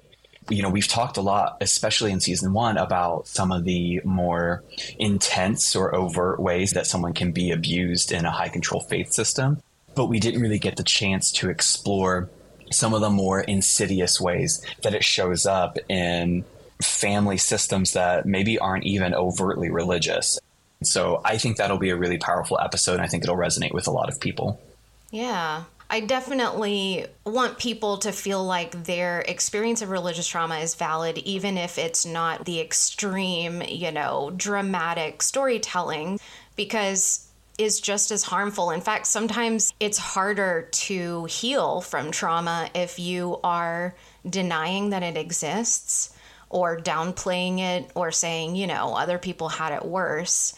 you 0.49 0.61
know, 0.61 0.69
we've 0.69 0.87
talked 0.87 1.17
a 1.17 1.21
lot, 1.21 1.57
especially 1.61 2.11
in 2.11 2.19
season 2.19 2.53
one, 2.53 2.77
about 2.77 3.27
some 3.27 3.51
of 3.51 3.63
the 3.63 4.01
more 4.03 4.63
intense 4.99 5.75
or 5.75 5.95
overt 5.95 6.39
ways 6.39 6.71
that 6.71 6.85
someone 6.85 7.13
can 7.13 7.31
be 7.31 7.51
abused 7.51 8.11
in 8.11 8.25
a 8.25 8.31
high 8.31 8.49
control 8.49 8.81
faith 8.81 9.13
system 9.13 9.61
but 9.95 10.07
we 10.07 10.19
didn't 10.19 10.41
really 10.41 10.59
get 10.59 10.75
the 10.75 10.83
chance 10.83 11.31
to 11.33 11.49
explore 11.49 12.29
some 12.71 12.93
of 12.93 13.01
the 13.01 13.09
more 13.09 13.41
insidious 13.41 14.19
ways 14.19 14.65
that 14.81 14.95
it 14.95 15.03
shows 15.03 15.45
up 15.45 15.77
in 15.89 16.43
family 16.81 17.37
systems 17.37 17.93
that 17.93 18.25
maybe 18.25 18.57
aren't 18.57 18.85
even 18.85 19.13
overtly 19.13 19.69
religious. 19.69 20.39
So 20.81 21.21
I 21.23 21.37
think 21.37 21.57
that'll 21.57 21.77
be 21.77 21.91
a 21.91 21.95
really 21.95 22.17
powerful 22.17 22.59
episode. 22.59 22.99
I 22.99 23.07
think 23.07 23.23
it'll 23.23 23.37
resonate 23.37 23.73
with 23.73 23.87
a 23.87 23.91
lot 23.91 24.09
of 24.09 24.19
people. 24.19 24.59
Yeah. 25.11 25.63
I 25.89 25.99
definitely 25.99 27.05
want 27.23 27.59
people 27.59 27.97
to 27.99 28.11
feel 28.11 28.43
like 28.43 28.85
their 28.85 29.21
experience 29.21 29.83
of 29.83 29.91
religious 29.91 30.27
trauma 30.27 30.57
is 30.57 30.73
valid, 30.73 31.19
even 31.19 31.55
if 31.55 31.77
it's 31.77 32.05
not 32.05 32.45
the 32.45 32.59
extreme, 32.59 33.61
you 33.61 33.91
know, 33.91 34.33
dramatic 34.35 35.21
storytelling, 35.21 36.19
because 36.55 37.27
is 37.57 37.79
just 37.79 38.11
as 38.11 38.23
harmful. 38.23 38.71
In 38.71 38.81
fact, 38.81 39.05
sometimes 39.07 39.73
it's 39.79 39.97
harder 39.97 40.69
to 40.71 41.25
heal 41.25 41.81
from 41.81 42.11
trauma 42.11 42.69
if 42.73 42.99
you 42.99 43.39
are 43.43 43.95
denying 44.27 44.89
that 44.89 45.03
it 45.03 45.17
exists 45.17 46.15
or 46.49 46.77
downplaying 46.77 47.59
it 47.59 47.91
or 47.95 48.11
saying, 48.11 48.55
you 48.55 48.67
know, 48.67 48.95
other 48.95 49.17
people 49.17 49.49
had 49.49 49.73
it 49.73 49.85
worse. 49.85 50.53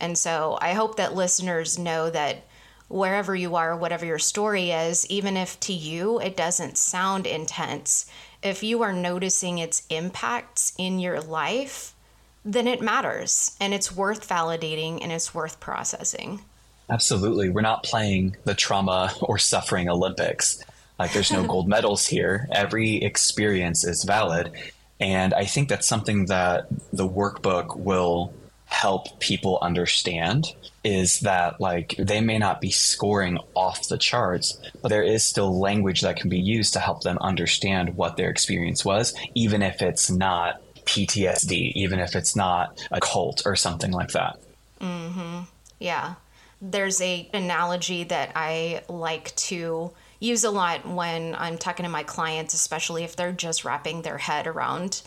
And 0.00 0.16
so 0.16 0.58
I 0.60 0.72
hope 0.72 0.96
that 0.96 1.14
listeners 1.14 1.78
know 1.78 2.10
that 2.10 2.46
wherever 2.88 3.36
you 3.36 3.54
are, 3.54 3.76
whatever 3.76 4.04
your 4.04 4.18
story 4.18 4.70
is, 4.72 5.06
even 5.06 5.36
if 5.36 5.58
to 5.60 5.72
you 5.72 6.20
it 6.20 6.36
doesn't 6.36 6.76
sound 6.76 7.26
intense, 7.26 8.10
if 8.42 8.62
you 8.62 8.82
are 8.82 8.92
noticing 8.92 9.58
its 9.58 9.86
impacts 9.90 10.72
in 10.78 10.98
your 10.98 11.20
life, 11.20 11.94
then 12.44 12.66
it 12.66 12.80
matters 12.80 13.56
and 13.60 13.74
it's 13.74 13.94
worth 13.94 14.28
validating 14.28 15.00
and 15.02 15.12
it's 15.12 15.34
worth 15.34 15.60
processing. 15.60 16.40
Absolutely. 16.88 17.50
We're 17.50 17.60
not 17.60 17.84
playing 17.84 18.36
the 18.44 18.54
trauma 18.54 19.12
or 19.20 19.38
suffering 19.38 19.88
Olympics. 19.88 20.62
Like 20.98 21.12
there's 21.12 21.32
no 21.32 21.44
gold 21.46 21.68
medals 21.68 22.06
here. 22.06 22.48
Every 22.52 22.96
experience 22.96 23.84
is 23.84 24.04
valid. 24.04 24.52
And 24.98 25.32
I 25.32 25.44
think 25.44 25.68
that's 25.68 25.86
something 25.86 26.26
that 26.26 26.66
the 26.92 27.08
workbook 27.08 27.76
will 27.76 28.34
help 28.66 29.18
people 29.18 29.58
understand 29.60 30.54
is 30.84 31.20
that 31.20 31.60
like 31.60 31.94
they 31.98 32.20
may 32.20 32.38
not 32.38 32.60
be 32.60 32.70
scoring 32.70 33.38
off 33.54 33.88
the 33.88 33.98
charts, 33.98 34.58
but 34.80 34.88
there 34.88 35.02
is 35.02 35.24
still 35.24 35.58
language 35.58 36.02
that 36.02 36.16
can 36.16 36.30
be 36.30 36.38
used 36.38 36.72
to 36.72 36.80
help 36.80 37.02
them 37.02 37.18
understand 37.20 37.96
what 37.96 38.16
their 38.16 38.30
experience 38.30 38.84
was, 38.84 39.12
even 39.34 39.60
if 39.62 39.82
it's 39.82 40.10
not 40.10 40.62
PTSD, 40.90 41.72
even 41.76 42.00
if 42.00 42.16
it's 42.16 42.34
not 42.34 42.84
a 42.90 43.00
cult 43.00 43.42
or 43.46 43.54
something 43.54 43.92
like 43.92 44.10
that. 44.10 44.40
Mm-hmm. 44.80 45.42
Yeah. 45.78 46.14
There's 46.60 47.00
a 47.00 47.30
analogy 47.32 48.04
that 48.04 48.32
I 48.34 48.82
like 48.88 49.34
to 49.36 49.92
use 50.18 50.42
a 50.42 50.50
lot 50.50 50.86
when 50.86 51.36
I'm 51.36 51.58
talking 51.58 51.84
to 51.84 51.90
my 51.90 52.02
clients, 52.02 52.54
especially 52.54 53.04
if 53.04 53.14
they're 53.14 53.32
just 53.32 53.64
wrapping 53.64 54.02
their 54.02 54.18
head 54.18 54.48
around 54.48 55.02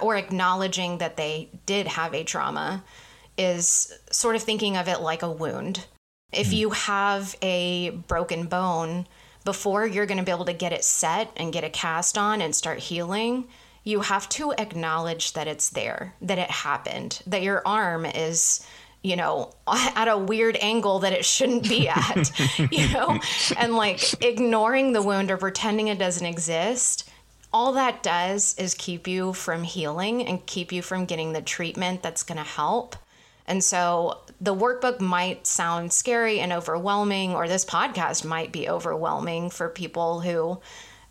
or 0.00 0.16
acknowledging 0.16 0.98
that 0.98 1.16
they 1.16 1.48
did 1.64 1.86
have 1.86 2.14
a 2.14 2.22
trauma, 2.22 2.84
is 3.38 3.98
sort 4.10 4.36
of 4.36 4.42
thinking 4.42 4.76
of 4.76 4.86
it 4.86 5.00
like 5.00 5.22
a 5.22 5.30
wound. 5.30 5.86
If 6.30 6.52
you 6.52 6.70
have 6.70 7.34
a 7.40 7.90
broken 7.90 8.46
bone, 8.46 9.06
before 9.46 9.86
you're 9.86 10.06
going 10.06 10.18
to 10.18 10.24
be 10.24 10.32
able 10.32 10.44
to 10.44 10.52
get 10.52 10.74
it 10.74 10.84
set 10.84 11.32
and 11.36 11.52
get 11.52 11.64
a 11.64 11.70
cast 11.70 12.18
on 12.18 12.42
and 12.42 12.54
start 12.54 12.78
healing, 12.80 13.48
you 13.86 14.00
have 14.00 14.28
to 14.28 14.52
acknowledge 14.58 15.32
that 15.34 15.46
it's 15.46 15.70
there, 15.70 16.12
that 16.20 16.38
it 16.38 16.50
happened, 16.50 17.22
that 17.24 17.42
your 17.42 17.62
arm 17.64 18.04
is 18.04 18.66
you 19.02 19.14
know, 19.14 19.52
at 19.68 20.08
a 20.08 20.18
weird 20.18 20.58
angle 20.60 20.98
that 20.98 21.12
it 21.12 21.24
shouldn't 21.24 21.68
be 21.68 21.88
at, 21.88 22.32
you 22.72 22.88
know, 22.92 23.20
and 23.56 23.76
like 23.76 24.20
ignoring 24.20 24.92
the 24.92 25.02
wound 25.02 25.30
or 25.30 25.36
pretending 25.36 25.86
it 25.86 25.98
doesn't 25.98 26.26
exist. 26.26 27.08
All 27.52 27.72
that 27.74 28.02
does 28.02 28.56
is 28.58 28.74
keep 28.74 29.06
you 29.06 29.32
from 29.32 29.62
healing 29.62 30.26
and 30.26 30.44
keep 30.44 30.72
you 30.72 30.82
from 30.82 31.04
getting 31.04 31.32
the 31.32 31.40
treatment 31.40 32.02
that's 32.02 32.24
going 32.24 32.38
to 32.38 32.44
help. 32.44 32.96
And 33.46 33.62
so 33.62 34.22
the 34.40 34.56
workbook 34.56 35.00
might 35.00 35.46
sound 35.46 35.92
scary 35.92 36.40
and 36.40 36.52
overwhelming, 36.52 37.32
or 37.32 37.46
this 37.46 37.64
podcast 37.64 38.24
might 38.24 38.50
be 38.50 38.68
overwhelming 38.68 39.50
for 39.50 39.68
people 39.68 40.20
who 40.20 40.58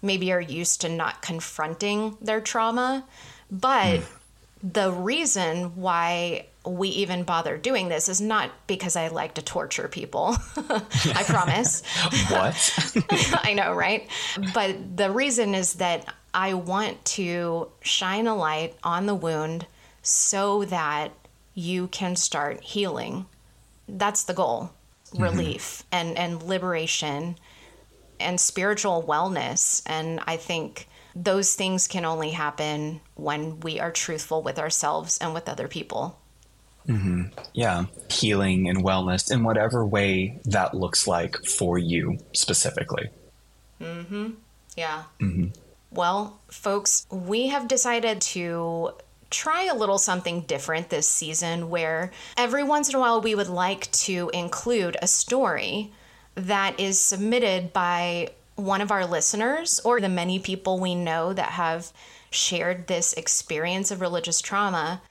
maybe 0.05 0.31
are 0.31 0.41
used 0.41 0.81
to 0.81 0.89
not 0.89 1.21
confronting 1.21 2.17
their 2.21 2.39
trauma. 2.39 3.05
But 3.51 3.99
mm. 3.99 4.05
the 4.63 4.91
reason 4.91 5.75
why 5.75 6.45
we 6.65 6.89
even 6.89 7.23
bother 7.23 7.57
doing 7.57 7.89
this 7.89 8.09
is 8.09 8.19
not 8.19 8.51
because 8.67 8.95
I 8.95 9.07
like 9.09 9.35
to 9.35 9.41
torture 9.41 9.87
people. 9.87 10.35
I 10.57 11.23
promise. 11.27 11.83
what? 12.29 13.39
I 13.43 13.53
know, 13.53 13.73
right? 13.73 14.07
But 14.53 14.97
the 14.97 15.11
reason 15.11 15.53
is 15.53 15.73
that 15.75 16.13
I 16.33 16.53
want 16.53 17.03
to 17.05 17.69
shine 17.81 18.27
a 18.27 18.35
light 18.35 18.75
on 18.83 19.05
the 19.05 19.15
wound 19.15 19.67
so 20.01 20.65
that 20.65 21.11
you 21.53 21.87
can 21.87 22.15
start 22.15 22.61
healing. 22.61 23.25
That's 23.87 24.23
the 24.23 24.33
goal. 24.33 24.71
Mm-hmm. 25.13 25.23
Relief 25.23 25.83
and 25.91 26.17
and 26.17 26.41
liberation 26.41 27.37
and 28.19 28.39
spiritual 28.39 29.03
wellness 29.07 29.81
and 29.85 30.19
I 30.25 30.37
think 30.37 30.87
those 31.15 31.55
things 31.55 31.87
can 31.87 32.03
only 32.03 32.31
happen 32.31 32.99
when 33.15 33.61
we 33.61 33.79
are 33.79 33.91
truthful 33.91 34.41
with 34.41 34.59
ourselves 34.59 35.17
and 35.19 35.33
with 35.33 35.47
other 35.47 35.67
people. 35.67 36.19
Mm-hmm. 36.87 37.39
Yeah, 37.53 37.85
healing 38.11 38.69
and 38.69 38.83
wellness 38.83 39.31
in 39.31 39.43
whatever 39.43 39.85
way 39.85 40.39
that 40.45 40.73
looks 40.75 41.07
like 41.07 41.37
for 41.45 41.77
you 41.77 42.19
specifically. 42.33 43.09
Mm-hmm. 43.81 44.31
Yeah. 44.75 45.03
Mm-hmm. 45.19 45.47
Well, 45.89 46.39
folks, 46.51 47.07
we 47.09 47.47
have 47.47 47.67
decided 47.67 48.21
to 48.21 48.91
try 49.29 49.63
a 49.63 49.73
little 49.73 49.97
something 49.97 50.41
different 50.41 50.89
this 50.89 51.07
season 51.07 51.69
where 51.69 52.11
every 52.37 52.63
once 52.63 52.89
in 52.89 52.95
a 52.95 52.99
while 52.99 53.21
we 53.21 53.33
would 53.33 53.49
like 53.49 53.91
to 53.91 54.29
include 54.33 54.97
a 55.01 55.07
story 55.07 55.91
that 56.35 56.79
is 56.79 56.99
submitted 56.99 57.73
by 57.73 58.29
one 58.55 58.81
of 58.81 58.91
our 58.91 59.05
listeners 59.05 59.79
or 59.83 59.99
the 59.99 60.09
many 60.09 60.39
people 60.39 60.79
we 60.79 60.95
know 60.95 61.33
that 61.33 61.51
have 61.51 61.91
shared 62.29 62.87
this 62.87 63.13
experience 63.13 63.91
of 63.91 64.01
religious 64.01 64.41
trauma. 64.41 65.01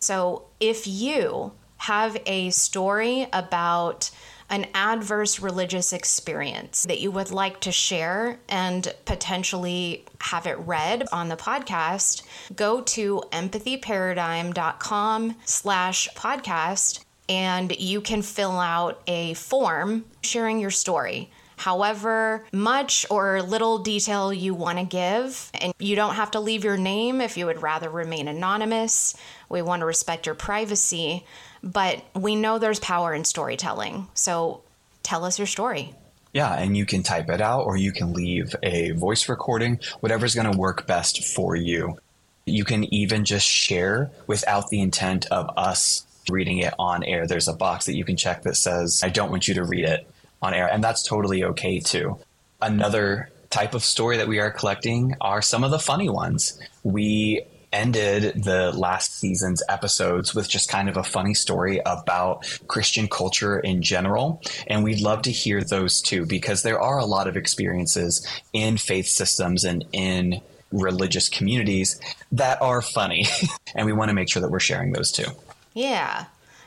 So 0.00 0.44
if 0.60 0.86
you 0.86 1.52
have 1.78 2.16
a 2.26 2.50
story 2.50 3.26
about 3.32 4.10
an 4.50 4.66
adverse 4.74 5.40
religious 5.40 5.92
experience 5.92 6.84
that 6.84 7.00
you 7.00 7.10
would 7.10 7.30
like 7.30 7.60
to 7.60 7.72
share 7.72 8.38
and 8.48 8.94
potentially 9.04 10.04
have 10.20 10.46
it 10.46 10.58
read 10.58 11.04
on 11.12 11.28
the 11.28 11.36
podcast, 11.36 12.22
go 12.54 12.80
to 12.82 13.22
empathyparadigm.com 13.32 15.36
slash 15.44 16.08
podcast 16.14 17.03
and 17.28 17.74
you 17.78 18.00
can 18.00 18.22
fill 18.22 18.58
out 18.58 19.02
a 19.06 19.34
form 19.34 20.04
sharing 20.22 20.60
your 20.60 20.70
story 20.70 21.30
however 21.56 22.44
much 22.52 23.06
or 23.10 23.42
little 23.42 23.78
detail 23.78 24.32
you 24.32 24.54
want 24.54 24.78
to 24.78 24.84
give. 24.84 25.50
And 25.54 25.72
you 25.78 25.96
don't 25.96 26.14
have 26.14 26.32
to 26.32 26.40
leave 26.40 26.64
your 26.64 26.76
name 26.76 27.20
if 27.20 27.36
you 27.36 27.46
would 27.46 27.62
rather 27.62 27.88
remain 27.88 28.28
anonymous. 28.28 29.16
We 29.48 29.62
want 29.62 29.80
to 29.80 29.86
respect 29.86 30.26
your 30.26 30.34
privacy, 30.34 31.24
but 31.62 32.04
we 32.14 32.36
know 32.36 32.58
there's 32.58 32.80
power 32.80 33.14
in 33.14 33.24
storytelling. 33.24 34.08
So 34.14 34.62
tell 35.02 35.24
us 35.24 35.38
your 35.38 35.46
story. 35.46 35.94
Yeah, 36.32 36.52
and 36.52 36.76
you 36.76 36.84
can 36.84 37.04
type 37.04 37.28
it 37.28 37.40
out 37.40 37.64
or 37.64 37.76
you 37.76 37.92
can 37.92 38.12
leave 38.12 38.56
a 38.62 38.90
voice 38.90 39.28
recording, 39.28 39.78
whatever's 40.00 40.34
going 40.34 40.50
to 40.50 40.58
work 40.58 40.86
best 40.86 41.24
for 41.24 41.54
you. 41.54 41.98
You 42.44 42.64
can 42.64 42.92
even 42.92 43.24
just 43.24 43.46
share 43.46 44.10
without 44.26 44.68
the 44.68 44.80
intent 44.80 45.26
of 45.26 45.48
us 45.56 46.04
reading 46.28 46.58
it 46.58 46.74
on 46.78 47.04
air. 47.04 47.26
There's 47.26 47.48
a 47.48 47.52
box 47.52 47.86
that 47.86 47.96
you 47.96 48.04
can 48.04 48.16
check 48.16 48.42
that 48.42 48.56
says, 48.56 49.02
I 49.04 49.08
don't 49.08 49.30
want 49.30 49.48
you 49.48 49.54
to 49.54 49.64
read 49.64 49.84
it 49.84 50.08
on 50.42 50.54
air, 50.54 50.68
and 50.70 50.82
that's 50.82 51.02
totally 51.02 51.44
okay 51.44 51.80
too. 51.80 52.18
Another 52.60 53.30
type 53.50 53.74
of 53.74 53.84
story 53.84 54.16
that 54.16 54.28
we 54.28 54.40
are 54.40 54.50
collecting 54.50 55.14
are 55.20 55.42
some 55.42 55.64
of 55.64 55.70
the 55.70 55.78
funny 55.78 56.08
ones. 56.08 56.60
We 56.82 57.44
ended 57.74 58.44
the 58.44 58.72
last 58.72 59.18
season's 59.18 59.62
episodes 59.68 60.34
with 60.34 60.48
just 60.48 60.68
kind 60.68 60.88
of 60.88 60.96
a 60.96 61.02
funny 61.02 61.34
story 61.34 61.80
about 61.84 62.46
Christian 62.68 63.08
culture 63.08 63.58
in 63.58 63.82
general. 63.82 64.40
And 64.68 64.84
we'd 64.84 65.00
love 65.00 65.22
to 65.22 65.32
hear 65.32 65.62
those 65.62 66.00
too, 66.00 66.24
because 66.24 66.62
there 66.62 66.80
are 66.80 66.98
a 66.98 67.04
lot 67.04 67.26
of 67.26 67.36
experiences 67.36 68.26
in 68.52 68.76
faith 68.76 69.08
systems 69.08 69.64
and 69.64 69.84
in 69.92 70.40
religious 70.70 71.28
communities 71.28 72.00
that 72.32 72.62
are 72.62 72.80
funny. 72.80 73.26
and 73.74 73.86
we 73.86 73.92
want 73.92 74.08
to 74.08 74.14
make 74.14 74.28
sure 74.30 74.42
that 74.42 74.50
we're 74.50 74.60
sharing 74.60 74.92
those 74.92 75.10
too. 75.10 75.26
Yeah. 75.74 76.26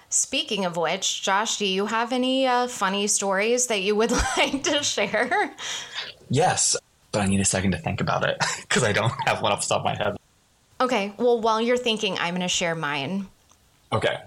Speaking 0.09 0.65
of 0.65 0.77
which, 0.77 1.21
Josh, 1.21 1.57
do 1.57 1.65
you 1.65 1.85
have 1.87 2.13
any 2.13 2.47
uh, 2.47 2.67
funny 2.67 3.07
stories 3.07 3.67
that 3.67 3.81
you 3.81 3.95
would 3.95 4.11
like 4.37 4.63
to 4.63 4.83
share? 4.83 5.53
Yes, 6.29 6.77
but 7.11 7.21
I 7.21 7.25
need 7.25 7.39
a 7.39 7.45
second 7.45 7.71
to 7.71 7.77
think 7.77 7.99
about 7.99 8.27
it 8.27 8.37
because 8.61 8.83
I 8.83 8.91
don't 8.91 9.13
have 9.25 9.41
one 9.41 9.51
off 9.51 9.67
the 9.67 9.73
top 9.73 9.79
of 9.79 9.85
my 9.85 9.95
head. 9.95 10.17
Okay, 10.79 11.13
well, 11.17 11.41
while 11.41 11.59
you're 11.59 11.77
thinking, 11.77 12.17
I'm 12.19 12.35
going 12.35 12.41
to 12.41 12.47
share 12.47 12.75
mine. 12.75 13.27
Okay. 13.91 14.17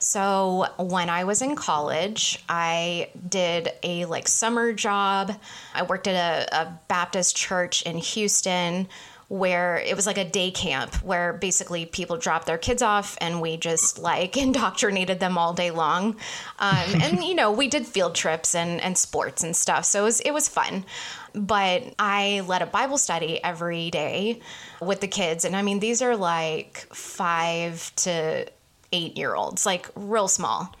So, 0.00 0.66
when 0.78 1.10
I 1.10 1.24
was 1.24 1.42
in 1.42 1.56
college, 1.56 2.42
I 2.48 3.10
did 3.28 3.70
a 3.82 4.06
like 4.06 4.26
summer 4.28 4.72
job. 4.72 5.38
I 5.74 5.82
worked 5.82 6.08
at 6.08 6.48
a, 6.48 6.62
a 6.62 6.80
Baptist 6.88 7.36
church 7.36 7.82
in 7.82 7.98
Houston 7.98 8.88
where 9.30 9.78
it 9.86 9.94
was 9.94 10.08
like 10.08 10.18
a 10.18 10.24
day 10.24 10.50
camp 10.50 10.92
where 11.04 11.34
basically 11.34 11.86
people 11.86 12.16
dropped 12.16 12.48
their 12.48 12.58
kids 12.58 12.82
off 12.82 13.16
and 13.20 13.40
we 13.40 13.56
just 13.56 13.96
like 13.96 14.36
indoctrinated 14.36 15.20
them 15.20 15.38
all 15.38 15.52
day 15.54 15.70
long. 15.70 16.16
Um, 16.58 17.00
and 17.00 17.22
you 17.22 17.36
know, 17.36 17.52
we 17.52 17.68
did 17.68 17.86
field 17.86 18.16
trips 18.16 18.56
and, 18.56 18.80
and 18.80 18.98
sports 18.98 19.44
and 19.44 19.54
stuff. 19.54 19.84
So 19.84 20.00
it 20.00 20.04
was, 20.04 20.20
it 20.22 20.32
was 20.32 20.48
fun. 20.48 20.84
But 21.32 21.94
I 21.96 22.42
led 22.48 22.60
a 22.60 22.66
Bible 22.66 22.98
study 22.98 23.42
every 23.44 23.88
day 23.92 24.40
with 24.82 25.00
the 25.00 25.06
kids. 25.06 25.44
And 25.44 25.54
I 25.54 25.62
mean, 25.62 25.78
these 25.78 26.02
are 26.02 26.16
like 26.16 26.88
five 26.92 27.94
to 27.96 28.48
eight 28.90 29.16
year 29.16 29.36
olds, 29.36 29.64
like 29.64 29.88
real 29.94 30.26
small. 30.26 30.74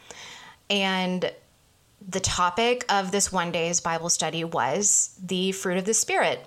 And 0.68 1.30
the 2.08 2.18
topic 2.18 2.84
of 2.88 3.12
this 3.12 3.30
one 3.30 3.52
day's 3.52 3.80
Bible 3.80 4.08
study 4.08 4.42
was 4.42 5.16
the 5.24 5.52
fruit 5.52 5.78
of 5.78 5.84
the 5.84 5.94
Spirit. 5.94 6.44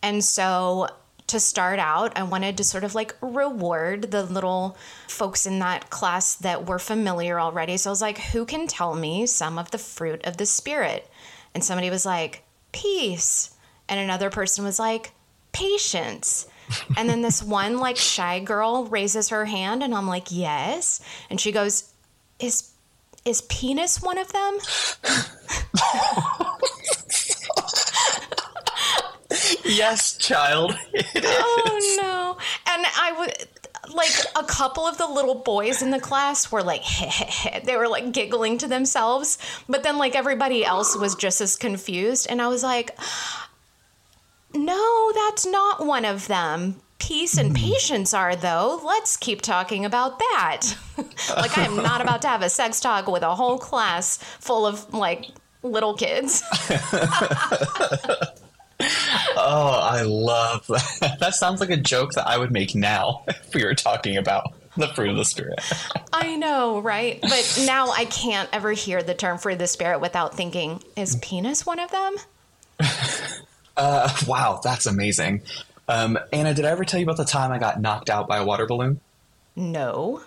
And 0.00 0.22
so 0.22 0.88
to 1.30 1.40
start 1.40 1.78
out, 1.78 2.16
I 2.16 2.22
wanted 2.22 2.56
to 2.58 2.64
sort 2.64 2.84
of 2.84 2.94
like 2.94 3.16
reward 3.20 4.10
the 4.10 4.22
little 4.22 4.76
folks 5.08 5.46
in 5.46 5.58
that 5.60 5.90
class 5.90 6.36
that 6.36 6.66
were 6.66 6.78
familiar 6.78 7.40
already. 7.40 7.76
So 7.76 7.90
I 7.90 7.92
was 7.92 8.02
like, 8.02 8.18
who 8.18 8.44
can 8.44 8.66
tell 8.66 8.94
me 8.94 9.26
some 9.26 9.58
of 9.58 9.70
the 9.70 9.78
fruit 9.78 10.24
of 10.24 10.36
the 10.36 10.46
Spirit? 10.46 11.08
And 11.54 11.64
somebody 11.64 11.90
was 11.90 12.06
like, 12.06 12.44
peace. 12.72 13.54
And 13.88 13.98
another 13.98 14.30
person 14.30 14.64
was 14.64 14.78
like, 14.78 15.12
patience. 15.52 16.46
And 16.96 17.08
then 17.08 17.22
this 17.22 17.42
one 17.60 17.78
like 17.78 17.96
shy 17.96 18.40
girl 18.40 18.84
raises 18.86 19.28
her 19.30 19.44
hand 19.44 19.82
and 19.82 19.94
I'm 19.94 20.06
like, 20.06 20.28
"Yes." 20.30 21.00
And 21.28 21.40
she 21.40 21.52
goes, 21.52 21.92
"Is 22.38 22.70
is 23.24 23.42
penis 23.42 24.00
one 24.02 24.18
of 24.18 24.32
them?" 24.32 24.58
yes, 29.64 30.16
child. 30.16 30.76
oh 31.16 31.98
no. 32.02 32.36
And 32.72 32.86
I 32.86 33.14
would 33.18 33.48
like 33.94 34.12
a 34.36 34.44
couple 34.44 34.86
of 34.86 34.98
the 34.98 35.06
little 35.06 35.34
boys 35.34 35.82
in 35.82 35.90
the 35.90 36.00
class 36.00 36.52
were 36.52 36.62
like 36.62 36.82
they 37.64 37.76
were 37.76 37.88
like 37.88 38.12
giggling 38.12 38.58
to 38.58 38.68
themselves. 38.68 39.38
But 39.68 39.82
then 39.82 39.98
like 39.98 40.14
everybody 40.14 40.64
else 40.64 40.96
was 40.96 41.14
just 41.14 41.40
as 41.40 41.56
confused. 41.56 42.26
And 42.28 42.40
i 42.40 42.48
was 42.48 42.62
like 42.62 42.96
no 44.54 45.12
that's 45.14 45.46
not 45.46 45.86
one 45.86 46.04
of 46.04 46.28
them. 46.28 46.80
Peace 46.98 47.38
and 47.38 47.50
hmm. 47.50 47.64
patience 47.64 48.12
are 48.12 48.36
though. 48.36 48.80
Let's 48.84 49.16
keep 49.16 49.42
talking 49.42 49.84
about 49.84 50.18
that. 50.18 50.76
Like 51.36 51.56
i 51.56 51.64
am 51.64 51.76
not 51.76 52.00
about 52.00 52.22
to 52.22 52.28
have 52.28 52.42
a 52.42 52.50
sex 52.50 52.80
talk 52.80 53.06
with 53.06 53.22
a 53.22 53.34
whole 53.34 53.58
class 53.58 54.18
full 54.18 54.66
of 54.66 54.92
like 54.92 55.26
little 55.62 55.94
kids 55.94 56.42
oh, 59.50 59.80
I 59.82 60.02
love 60.02 60.66
that. 60.68 61.16
That 61.20 61.34
sounds 61.34 61.60
like 61.60 61.70
a 61.70 61.76
joke 61.76 62.12
that 62.12 62.26
I 62.26 62.38
would 62.38 62.50
make 62.50 62.74
now 62.74 63.24
if 63.28 63.54
we 63.54 63.64
were 63.64 63.74
talking 63.74 64.16
about 64.16 64.54
the 64.76 64.88
fruit 64.88 65.10
of 65.10 65.16
the 65.16 65.24
spirit. 65.24 65.60
I 66.12 66.36
know, 66.36 66.80
right? 66.80 67.20
But 67.20 67.62
now 67.66 67.90
I 67.90 68.04
can't 68.04 68.48
ever 68.52 68.72
hear 68.72 69.02
the 69.02 69.14
term 69.14 69.38
fruit 69.38 69.54
of 69.54 69.58
the 69.58 69.66
spirit 69.66 70.00
without 70.00 70.36
thinking, 70.36 70.82
is 70.96 71.16
penis 71.16 71.66
one 71.66 71.80
of 71.80 71.90
them? 71.90 72.16
Uh, 73.76 74.14
wow, 74.26 74.60
that's 74.62 74.86
amazing. 74.86 75.42
Um, 75.88 76.18
Anna, 76.32 76.54
did 76.54 76.64
I 76.64 76.70
ever 76.70 76.84
tell 76.84 77.00
you 77.00 77.04
about 77.04 77.16
the 77.16 77.24
time 77.24 77.50
I 77.50 77.58
got 77.58 77.80
knocked 77.80 78.10
out 78.10 78.28
by 78.28 78.38
a 78.38 78.44
water 78.44 78.66
balloon? 78.66 79.00
No. 79.56 80.22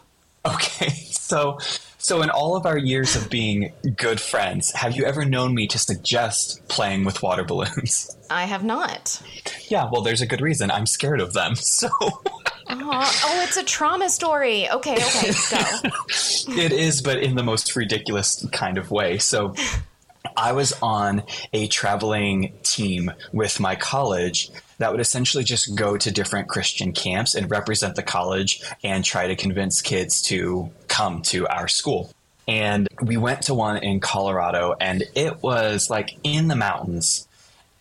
Okay, 0.45 0.89
so 0.89 1.57
so, 2.03 2.21
in 2.21 2.29
all 2.29 2.57
of 2.57 2.65
our 2.65 2.77
years 2.77 3.15
of 3.15 3.29
being 3.29 3.71
good 3.95 4.19
friends, 4.19 4.73
have 4.73 4.93
you 4.93 5.05
ever 5.05 5.23
known 5.23 5.55
me 5.55 5.67
to 5.67 5.79
suggest 5.79 6.61
playing 6.67 7.05
with 7.05 7.23
water 7.23 7.45
balloons? 7.45 8.13
I 8.29 8.43
have 8.43 8.61
not. 8.61 9.21
Yeah, 9.69 9.87
well, 9.89 10.01
there's 10.01 10.21
a 10.21 10.25
good 10.25 10.41
reason. 10.41 10.69
I'm 10.69 10.85
scared 10.85 11.21
of 11.21 11.31
them. 11.31 11.55
So. 11.63 11.89
oh, 12.69 13.43
it's 13.45 13.57
a 13.57 13.63
trauma 13.63 14.09
story. 14.09 14.69
Okay, 14.69 14.95
okay, 14.95 15.31
go. 15.49 15.89
it 16.61 16.71
is, 16.73 17.01
but 17.01 17.19
in 17.19 17.35
the 17.35 17.43
most 17.43 17.75
ridiculous 17.75 18.45
kind 18.51 18.77
of 18.77 18.91
way. 18.91 19.17
So. 19.17 19.55
I 20.37 20.53
was 20.53 20.73
on 20.81 21.23
a 21.51 21.67
traveling 21.67 22.53
team 22.63 23.11
with 23.33 23.59
my 23.59 23.75
college 23.75 24.49
that 24.77 24.91
would 24.91 25.01
essentially 25.01 25.43
just 25.43 25.75
go 25.75 25.97
to 25.97 26.11
different 26.11 26.47
Christian 26.47 26.91
camps 26.91 27.35
and 27.35 27.49
represent 27.49 27.95
the 27.95 28.03
college 28.03 28.61
and 28.83 29.03
try 29.03 29.27
to 29.27 29.35
convince 29.35 29.81
kids 29.81 30.21
to 30.23 30.71
come 30.87 31.21
to 31.23 31.47
our 31.47 31.67
school. 31.67 32.11
And 32.47 32.87
we 33.01 33.17
went 33.17 33.43
to 33.43 33.53
one 33.53 33.77
in 33.77 33.99
Colorado, 33.99 34.75
and 34.79 35.03
it 35.15 35.41
was 35.41 35.89
like 35.89 36.17
in 36.23 36.47
the 36.47 36.55
mountains. 36.55 37.27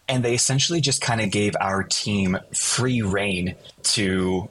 And 0.08 0.24
they 0.24 0.34
essentially 0.34 0.80
just 0.80 1.00
kind 1.00 1.20
of 1.20 1.30
gave 1.30 1.54
our 1.60 1.82
team 1.82 2.38
free 2.54 3.02
rein 3.02 3.56
to 3.84 4.48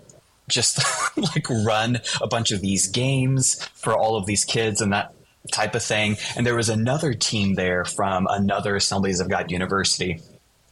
just 0.50 0.80
like 1.18 1.50
run 1.50 2.00
a 2.20 2.28
bunch 2.28 2.52
of 2.52 2.62
these 2.62 2.88
games 2.88 3.64
for 3.76 3.96
all 3.96 4.16
of 4.18 4.26
these 4.26 4.44
kids 4.44 4.82
and 4.82 4.92
that 4.92 5.14
type 5.52 5.76
of 5.76 5.84
thing. 5.84 6.18
And 6.36 6.46
there 6.46 6.56
was 6.56 6.70
another 6.70 7.14
team 7.14 7.56
there 7.56 7.86
from 7.86 8.28
another 8.30 8.76
Assemblies 8.76 9.20
of 9.20 9.30
God 9.30 9.52
university. 9.52 10.20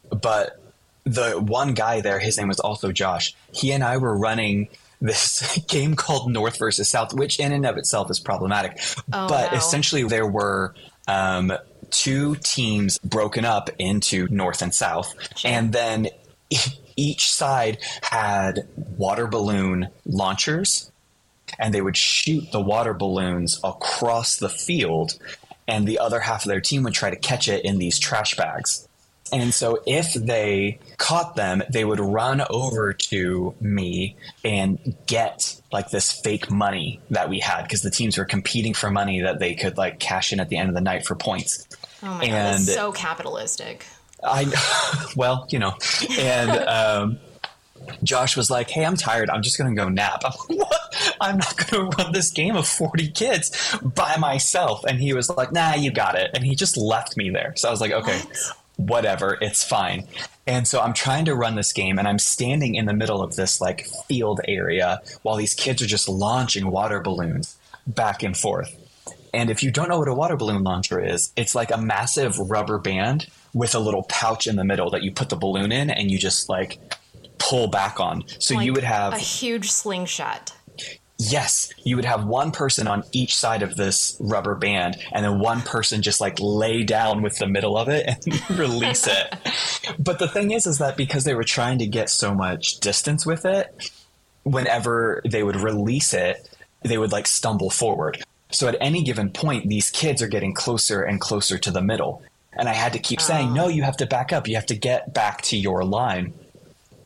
But 0.09 0.58
the 1.09 1.39
one 1.39 1.73
guy 1.73 2.01
there, 2.01 2.19
his 2.19 2.37
name 2.37 2.47
was 2.47 2.59
also 2.59 2.91
Josh. 2.91 3.33
He 3.51 3.71
and 3.71 3.83
I 3.83 3.97
were 3.97 4.15
running 4.15 4.69
this 5.01 5.57
game 5.67 5.95
called 5.95 6.31
North 6.31 6.57
versus 6.59 6.89
South, 6.89 7.13
which 7.13 7.39
in 7.39 7.51
and 7.51 7.65
of 7.65 7.77
itself 7.77 8.11
is 8.11 8.19
problematic. 8.19 8.79
Oh, 9.11 9.27
but 9.27 9.51
wow. 9.51 9.57
essentially, 9.57 10.03
there 10.03 10.27
were 10.27 10.75
um, 11.07 11.53
two 11.89 12.35
teams 12.35 12.99
broken 12.99 13.45
up 13.45 13.69
into 13.79 14.27
North 14.29 14.61
and 14.61 14.73
South, 14.73 15.13
and 15.43 15.73
then 15.73 16.09
each 16.95 17.31
side 17.31 17.79
had 18.01 18.67
water 18.75 19.25
balloon 19.25 19.89
launchers, 20.05 20.91
and 21.57 21.73
they 21.73 21.81
would 21.81 21.97
shoot 21.97 22.51
the 22.51 22.61
water 22.61 22.93
balloons 22.93 23.59
across 23.63 24.37
the 24.37 24.49
field, 24.49 25.17
and 25.67 25.87
the 25.87 25.97
other 25.97 26.19
half 26.19 26.45
of 26.45 26.49
their 26.49 26.61
team 26.61 26.83
would 26.83 26.93
try 26.93 27.09
to 27.09 27.15
catch 27.15 27.47
it 27.47 27.65
in 27.65 27.79
these 27.79 27.97
trash 27.97 28.35
bags. 28.35 28.87
And 29.31 29.53
so 29.53 29.81
if 29.85 30.13
they 30.13 30.79
caught 30.97 31.35
them, 31.35 31.63
they 31.71 31.85
would 31.85 31.99
run 31.99 32.41
over 32.49 32.93
to 32.93 33.55
me 33.59 34.15
and 34.43 34.95
get 35.05 35.59
like 35.71 35.89
this 35.89 36.11
fake 36.11 36.49
money 36.49 36.99
that 37.09 37.29
we 37.29 37.39
had 37.39 37.63
because 37.63 37.81
the 37.81 37.91
teams 37.91 38.17
were 38.17 38.25
competing 38.25 38.73
for 38.73 38.89
money 38.89 39.21
that 39.21 39.39
they 39.39 39.53
could 39.55 39.77
like 39.77 39.99
cash 39.99 40.33
in 40.33 40.39
at 40.39 40.49
the 40.49 40.57
end 40.57 40.69
of 40.69 40.75
the 40.75 40.81
night 40.81 41.05
for 41.05 41.15
points. 41.15 41.67
Oh 42.01 42.07
my 42.07 42.23
and 42.23 42.31
god, 42.31 42.53
that's 42.53 42.73
so 42.73 42.91
capitalistic. 42.91 43.85
I 44.23 44.51
well, 45.15 45.47
you 45.49 45.59
know, 45.59 45.73
and 46.19 46.51
um, 46.51 47.19
Josh 48.03 48.35
was 48.35 48.49
like, 48.49 48.69
"Hey, 48.69 48.85
I'm 48.85 48.95
tired. 48.95 49.29
I'm 49.29 49.41
just 49.41 49.57
going 49.57 49.73
to 49.73 49.81
go 49.81 49.89
nap." 49.89 50.21
I'm 50.25 50.31
like, 50.31 50.59
"What? 50.59 51.15
I'm 51.21 51.37
not 51.37 51.55
going 51.69 51.91
to 51.91 51.97
run 51.97 52.11
this 52.11 52.31
game 52.31 52.55
of 52.55 52.67
40 52.67 53.09
kids 53.11 53.75
by 53.81 54.17
myself." 54.17 54.83
And 54.85 54.99
he 54.99 55.13
was 55.13 55.29
like, 55.29 55.51
"Nah, 55.51 55.75
you 55.75 55.91
got 55.91 56.15
it." 56.15 56.31
And 56.33 56.43
he 56.43 56.55
just 56.55 56.77
left 56.77 57.17
me 57.17 57.29
there. 57.29 57.53
So 57.55 57.67
I 57.67 57.71
was 57.71 57.81
like, 57.81 57.91
"Okay, 57.91 58.19
what? 58.19 58.57
Whatever, 58.79 59.37
it's 59.41 59.63
fine. 59.63 60.07
And 60.47 60.67
so 60.67 60.79
I'm 60.79 60.93
trying 60.93 61.25
to 61.25 61.35
run 61.35 61.55
this 61.55 61.73
game 61.73 61.99
and 61.99 62.07
I'm 62.07 62.17
standing 62.17 62.75
in 62.75 62.85
the 62.85 62.93
middle 62.93 63.21
of 63.21 63.35
this 63.35 63.59
like 63.59 63.87
field 64.07 64.39
area 64.47 65.01
while 65.21 65.35
these 65.35 65.53
kids 65.53 65.81
are 65.81 65.85
just 65.85 66.07
launching 66.07 66.71
water 66.71 67.01
balloons 67.01 67.57
back 67.85 68.23
and 68.23 68.35
forth. 68.35 68.75
And 69.33 69.49
if 69.49 69.61
you 69.61 69.69
don't 69.69 69.89
know 69.89 69.99
what 69.99 70.07
a 70.07 70.13
water 70.13 70.37
balloon 70.37 70.63
launcher 70.63 71.03
is, 71.03 71.31
it's 71.35 71.53
like 71.53 71.71
a 71.71 71.77
massive 71.77 72.39
rubber 72.39 72.79
band 72.79 73.27
with 73.53 73.75
a 73.75 73.79
little 73.79 74.03
pouch 74.03 74.47
in 74.47 74.55
the 74.55 74.63
middle 74.63 74.89
that 74.91 75.03
you 75.03 75.11
put 75.11 75.29
the 75.29 75.35
balloon 75.35 75.71
in 75.71 75.89
and 75.89 76.09
you 76.09 76.17
just 76.17 76.47
like 76.49 76.79
pull 77.37 77.67
back 77.67 77.99
on. 77.99 78.23
So 78.39 78.55
like 78.55 78.65
you 78.65 78.73
would 78.73 78.83
have 78.83 79.13
a 79.13 79.17
huge 79.17 79.71
slingshot. 79.71 80.53
Yes, 81.21 81.69
you 81.83 81.97
would 81.97 82.05
have 82.05 82.23
one 82.23 82.51
person 82.51 82.87
on 82.87 83.03
each 83.11 83.35
side 83.35 83.61
of 83.61 83.75
this 83.75 84.15
rubber 84.21 84.55
band, 84.55 84.95
and 85.11 85.25
then 85.25 85.39
one 85.39 85.61
person 85.61 86.01
just 86.01 86.21
like 86.21 86.39
lay 86.39 86.83
down 86.83 87.21
with 87.21 87.37
the 87.37 87.45
middle 87.45 87.77
of 87.77 87.89
it 87.89 88.07
and 88.07 88.49
release 88.57 89.05
it. 89.05 89.35
But 89.99 90.19
the 90.19 90.29
thing 90.29 90.51
is, 90.51 90.65
is 90.65 90.77
that 90.77 90.95
because 90.95 91.25
they 91.25 91.35
were 91.35 91.43
trying 91.43 91.79
to 91.79 91.87
get 91.87 92.09
so 92.09 92.33
much 92.33 92.79
distance 92.79 93.25
with 93.25 93.43
it, 93.43 93.91
whenever 94.43 95.21
they 95.29 95.43
would 95.43 95.57
release 95.57 96.13
it, 96.13 96.49
they 96.83 96.97
would 96.97 97.11
like 97.11 97.27
stumble 97.27 97.69
forward. 97.69 98.23
So 98.51 98.69
at 98.69 98.77
any 98.79 99.03
given 99.03 99.29
point, 99.29 99.67
these 99.67 99.91
kids 99.91 100.21
are 100.21 100.27
getting 100.27 100.53
closer 100.53 101.03
and 101.03 101.19
closer 101.19 101.57
to 101.57 101.69
the 101.69 101.81
middle. 101.81 102.23
And 102.53 102.69
I 102.69 102.73
had 102.73 102.93
to 102.93 102.99
keep 102.99 103.19
saying, 103.19 103.49
oh. 103.49 103.53
no, 103.53 103.67
you 103.67 103.83
have 103.83 103.97
to 103.97 104.05
back 104.05 104.31
up. 104.31 104.47
You 104.47 104.55
have 104.55 104.65
to 104.67 104.75
get 104.75 105.13
back 105.13 105.41
to 105.43 105.57
your 105.57 105.83
line. 105.83 106.33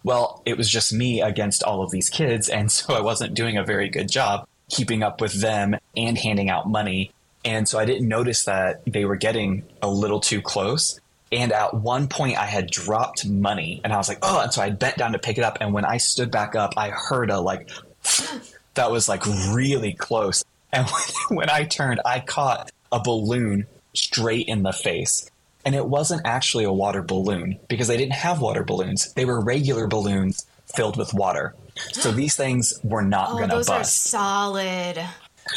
Well, 0.04 0.42
it 0.46 0.58
was 0.58 0.70
just 0.70 0.92
me 0.94 1.22
against 1.22 1.64
all 1.64 1.82
of 1.82 1.92
these 1.92 2.10
kids, 2.10 2.50
and 2.50 2.72
so 2.72 2.94
I 2.94 3.02
wasn't 3.02 3.34
doing 3.34 3.58
a 3.58 3.64
very 3.64 3.90
good 3.90 4.10
job 4.10 4.48
keeping 4.70 5.04
up 5.04 5.22
with 5.22 5.34
them 5.34 5.76
and 5.96 6.18
handing 6.18 6.50
out 6.50 6.68
money. 6.68 7.12
And 7.46 7.68
so 7.68 7.78
I 7.78 7.86
didn't 7.86 8.08
notice 8.08 8.46
that 8.46 8.82
they 8.86 9.06
were 9.06 9.18
getting 9.18 9.64
a 9.82 9.90
little 9.90 10.20
too 10.20 10.42
close. 10.42 11.00
And 11.32 11.52
at 11.52 11.74
one 11.74 12.08
point, 12.08 12.38
I 12.38 12.46
had 12.46 12.70
dropped 12.70 13.28
money, 13.28 13.82
and 13.84 13.92
I 13.92 13.98
was 13.98 14.08
like, 14.08 14.20
"Oh!" 14.22 14.42
And 14.42 14.54
so 14.54 14.62
I 14.62 14.70
bent 14.70 14.98
down 14.98 15.14
to 15.14 15.20
pick 15.20 15.38
it 15.38 15.44
up. 15.44 15.58
And 15.62 15.74
when 15.74 15.84
I 15.84 15.98
stood 15.98 16.32
back 16.32 16.56
up, 16.56 16.74
I 16.78 16.92
heard 16.92 17.32
a 17.32 17.40
like 17.40 17.70
that 18.76 18.92
was 18.92 19.10
like 19.10 19.26
really 19.52 19.94
close. 19.94 20.44
And 20.72 20.88
when, 21.30 21.50
I 21.50 21.66
turned, 21.66 22.02
I 22.06 22.20
caught 22.20 22.72
a 22.92 23.00
balloon 23.00 23.68
straight 23.94 24.48
in 24.48 24.64
the 24.64 24.74
face. 24.74 25.30
And 25.66 25.76
it 25.76 25.86
wasn't 25.86 26.22
actually 26.26 26.66
a 26.66 26.72
water 26.72 27.02
balloon 27.02 27.60
because 27.70 27.88
they 27.88 27.98
didn't 27.98 28.14
have 28.14 28.42
water 28.42 28.64
balloons. 28.64 29.14
They 29.14 29.26
were 29.26 29.40
regular 29.40 29.88
balloons 29.88 30.46
filled 30.76 30.98
with 30.98 31.14
water. 31.14 31.56
So 31.92 32.12
these 32.12 32.36
things 32.36 32.80
were 32.84 33.02
not 33.02 33.30
oh, 33.30 33.38
going 33.38 33.50
to 33.50 33.56
bust. 33.56 33.70
Those 33.70 33.78
are 33.78 33.84
solid. 33.84 35.06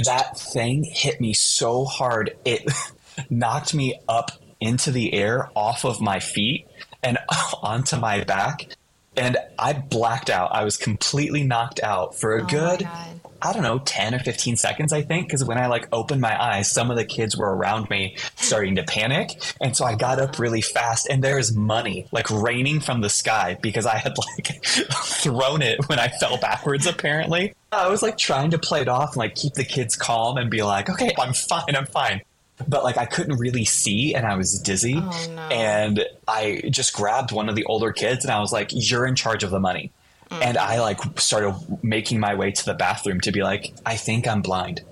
That 0.05 0.39
thing 0.39 0.85
hit 0.85 1.21
me 1.21 1.35
so 1.35 1.85
hard. 1.85 2.37
It 2.45 2.71
knocked 3.31 3.75
me 3.75 3.99
up 4.09 4.31
into 4.61 4.91
the 4.91 5.13
air 5.13 5.51
off 5.55 5.85
of 5.85 6.01
my 6.01 6.21
feet 6.21 6.67
and 7.03 7.19
onto 7.63 7.97
my 7.97 8.25
back. 8.25 8.69
And 9.17 9.39
I 9.59 9.73
blacked 9.73 10.29
out. 10.29 10.55
I 10.55 10.65
was 10.65 10.77
completely 10.77 11.43
knocked 11.43 11.81
out 11.83 12.15
for 12.15 12.37
a 12.37 12.43
oh 12.43 12.47
good 12.47 12.87
I 13.43 13.53
don't 13.53 13.63
know, 13.63 13.79
10 13.79 14.15
or 14.15 14.19
15 14.19 14.57
seconds, 14.57 14.93
I 14.93 15.03
think. 15.03 15.27
Because 15.27 15.45
when 15.45 15.59
I 15.59 15.67
like 15.67 15.89
opened 15.93 16.21
my 16.21 16.41
eyes, 16.41 16.71
some 16.71 16.91
of 16.91 16.97
the 16.97 17.05
kids 17.05 17.37
were 17.37 17.55
around 17.55 17.89
me 17.91 18.17
starting 18.37 18.77
to 18.77 18.83
panic. 18.83 19.31
And 19.61 19.77
so 19.77 19.85
I 19.85 19.95
got 19.95 20.19
up 20.19 20.39
really 20.39 20.61
fast 20.61 21.09
and 21.09 21.23
there 21.23 21.39
is 21.39 21.55
money 21.55 22.07
like 22.13 22.31
raining 22.31 22.81
from 22.81 23.01
the 23.01 23.11
sky 23.11 23.57
because 23.61 23.87
I 23.87 23.97
had 23.97 24.15
like 24.37 24.65
thrown 24.65 25.63
it 25.63 25.89
when 25.89 25.99
I 25.99 26.09
fell 26.09 26.39
backwards, 26.39 26.87
apparently. 26.87 27.55
I 27.73 27.89
was 27.89 28.03
like 28.03 28.17
trying 28.17 28.51
to 28.53 28.59
play 28.59 28.81
it 28.81 28.89
off 28.89 29.11
and 29.11 29.19
like 29.19 29.35
keep 29.35 29.55
the 29.55 29.65
kids 29.65 29.97
calm 29.97 30.37
and 30.37 30.51
be 30.51 30.63
like, 30.63 30.89
okay, 30.89 31.13
I'm 31.19 31.33
fine, 31.35 31.77
I'm 31.77 31.87
fine. 31.87 32.23
but 32.69 32.85
like 32.85 32.97
I 32.97 33.05
couldn't 33.05 33.37
really 33.37 33.65
see 33.67 34.15
and 34.15 34.25
I 34.27 34.37
was 34.37 34.59
dizzy. 34.61 34.95
Oh, 34.97 35.27
no. 35.35 35.43
And 35.49 36.07
I 36.27 36.63
just 36.71 36.95
grabbed 36.95 37.33
one 37.33 37.49
of 37.51 37.55
the 37.57 37.65
older 37.65 37.93
kids 37.93 38.25
and 38.25 38.33
I 38.33 38.41
was 38.41 38.51
like, 38.53 38.71
You're 38.73 39.07
in 39.07 39.15
charge 39.15 39.45
of 39.45 39.51
the 39.51 39.61
money. 39.61 39.93
And 40.31 40.59
I 40.59 40.81
like 40.81 40.99
started 41.21 41.55
making 41.83 42.21
my 42.21 42.35
way 42.35 42.51
to 42.51 42.65
the 42.65 42.75
bathroom 42.75 43.21
to 43.23 43.33
be 43.33 43.43
like, 43.43 43.73
I 43.87 43.97
think 43.97 44.27
I'm 44.27 44.43
blind. 44.43 44.83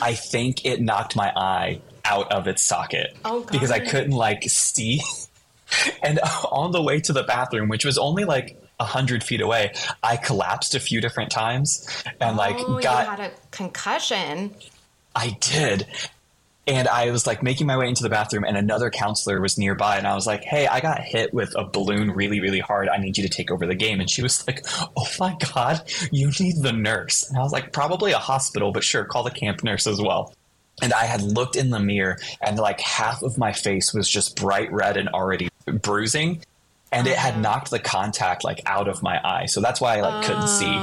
I 0.00 0.14
think 0.14 0.64
it 0.64 0.80
knocked 0.80 1.16
my 1.16 1.32
eye 1.34 1.80
out 2.04 2.30
of 2.32 2.46
its 2.46 2.62
socket 2.62 3.16
Oh, 3.24 3.40
God. 3.40 3.52
because 3.52 3.70
I 3.70 3.78
couldn't 3.80 4.12
like 4.12 4.44
see. 4.44 5.00
and 6.02 6.18
on 6.50 6.72
the 6.72 6.82
way 6.82 7.00
to 7.00 7.12
the 7.12 7.22
bathroom, 7.22 7.68
which 7.68 7.84
was 7.84 7.98
only 7.98 8.24
like 8.24 8.58
a 8.80 8.84
hundred 8.84 9.22
feet 9.22 9.40
away, 9.40 9.72
I 10.02 10.16
collapsed 10.16 10.74
a 10.74 10.80
few 10.80 11.00
different 11.00 11.30
times 11.30 11.88
and 12.20 12.36
like 12.36 12.56
oh, 12.58 12.80
got 12.80 13.04
you 13.04 13.10
had 13.10 13.20
a 13.20 13.30
concussion. 13.50 14.54
I 15.14 15.36
did. 15.40 15.86
And 16.66 16.86
I 16.86 17.10
was 17.10 17.26
like 17.26 17.42
making 17.42 17.66
my 17.66 17.76
way 17.76 17.88
into 17.88 18.04
the 18.04 18.08
bathroom, 18.08 18.44
and 18.44 18.56
another 18.56 18.88
counselor 18.88 19.40
was 19.40 19.58
nearby. 19.58 19.98
And 19.98 20.06
I 20.06 20.14
was 20.14 20.26
like, 20.26 20.44
Hey, 20.44 20.68
I 20.68 20.80
got 20.80 21.00
hit 21.00 21.34
with 21.34 21.54
a 21.56 21.64
balloon 21.64 22.12
really, 22.12 22.40
really 22.40 22.60
hard. 22.60 22.88
I 22.88 22.98
need 22.98 23.18
you 23.18 23.26
to 23.26 23.28
take 23.28 23.50
over 23.50 23.66
the 23.66 23.74
game. 23.74 24.00
And 24.00 24.08
she 24.08 24.22
was 24.22 24.46
like, 24.46 24.64
Oh 24.96 25.06
my 25.18 25.36
God, 25.54 25.82
you 26.12 26.30
need 26.38 26.62
the 26.62 26.72
nurse. 26.72 27.28
And 27.28 27.36
I 27.36 27.42
was 27.42 27.52
like, 27.52 27.72
Probably 27.72 28.12
a 28.12 28.18
hospital, 28.18 28.70
but 28.70 28.84
sure, 28.84 29.04
call 29.04 29.24
the 29.24 29.30
camp 29.30 29.64
nurse 29.64 29.86
as 29.88 30.00
well. 30.00 30.34
And 30.80 30.92
I 30.92 31.04
had 31.04 31.20
looked 31.20 31.56
in 31.56 31.70
the 31.70 31.80
mirror, 31.80 32.18
and 32.40 32.58
like 32.58 32.80
half 32.80 33.22
of 33.22 33.36
my 33.38 33.52
face 33.52 33.92
was 33.92 34.08
just 34.08 34.36
bright 34.36 34.72
red 34.72 34.96
and 34.96 35.08
already 35.08 35.48
bruising. 35.66 36.42
And 36.92 37.06
it 37.06 37.16
had 37.16 37.32
uh-huh. 37.32 37.40
knocked 37.40 37.70
the 37.70 37.78
contact 37.78 38.44
like 38.44 38.60
out 38.66 38.86
of 38.86 39.02
my 39.02 39.20
eye. 39.24 39.46
So 39.46 39.60
that's 39.60 39.80
why 39.80 39.98
I 39.98 40.00
like 40.00 40.26
couldn't 40.26 40.48
see 40.48 40.76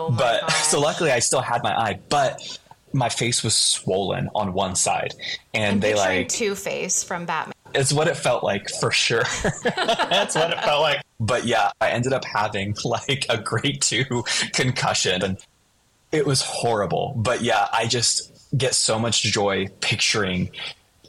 Oh, 0.00 0.10
but 0.10 0.50
so 0.64 0.80
luckily 0.80 1.10
I 1.10 1.18
still 1.18 1.40
had 1.40 1.62
my 1.62 1.76
eye, 1.76 2.00
but 2.08 2.58
my 2.92 3.08
face 3.08 3.42
was 3.42 3.54
swollen 3.54 4.28
on 4.34 4.52
one 4.52 4.74
side, 4.74 5.14
and 5.54 5.80
they 5.82 5.94
like 5.94 6.28
Two 6.28 6.54
Face 6.54 7.02
from 7.02 7.26
Batman. 7.26 7.54
it's 7.74 7.92
what 7.92 8.08
it 8.08 8.16
felt 8.16 8.42
like 8.42 8.68
for 8.80 8.90
sure. 8.90 9.24
That's 9.64 10.34
what 10.34 10.50
it 10.50 10.60
felt 10.60 10.82
like. 10.82 11.02
But 11.18 11.44
yeah, 11.44 11.70
I 11.80 11.90
ended 11.90 12.12
up 12.12 12.24
having 12.24 12.74
like 12.84 13.26
a 13.28 13.38
grade 13.38 13.82
two 13.82 14.24
concussion, 14.52 15.22
and 15.22 15.38
it 16.12 16.26
was 16.26 16.42
horrible. 16.42 17.14
But 17.16 17.42
yeah, 17.42 17.68
I 17.72 17.86
just 17.86 18.32
get 18.56 18.74
so 18.74 18.98
much 18.98 19.22
joy 19.22 19.68
picturing 19.80 20.50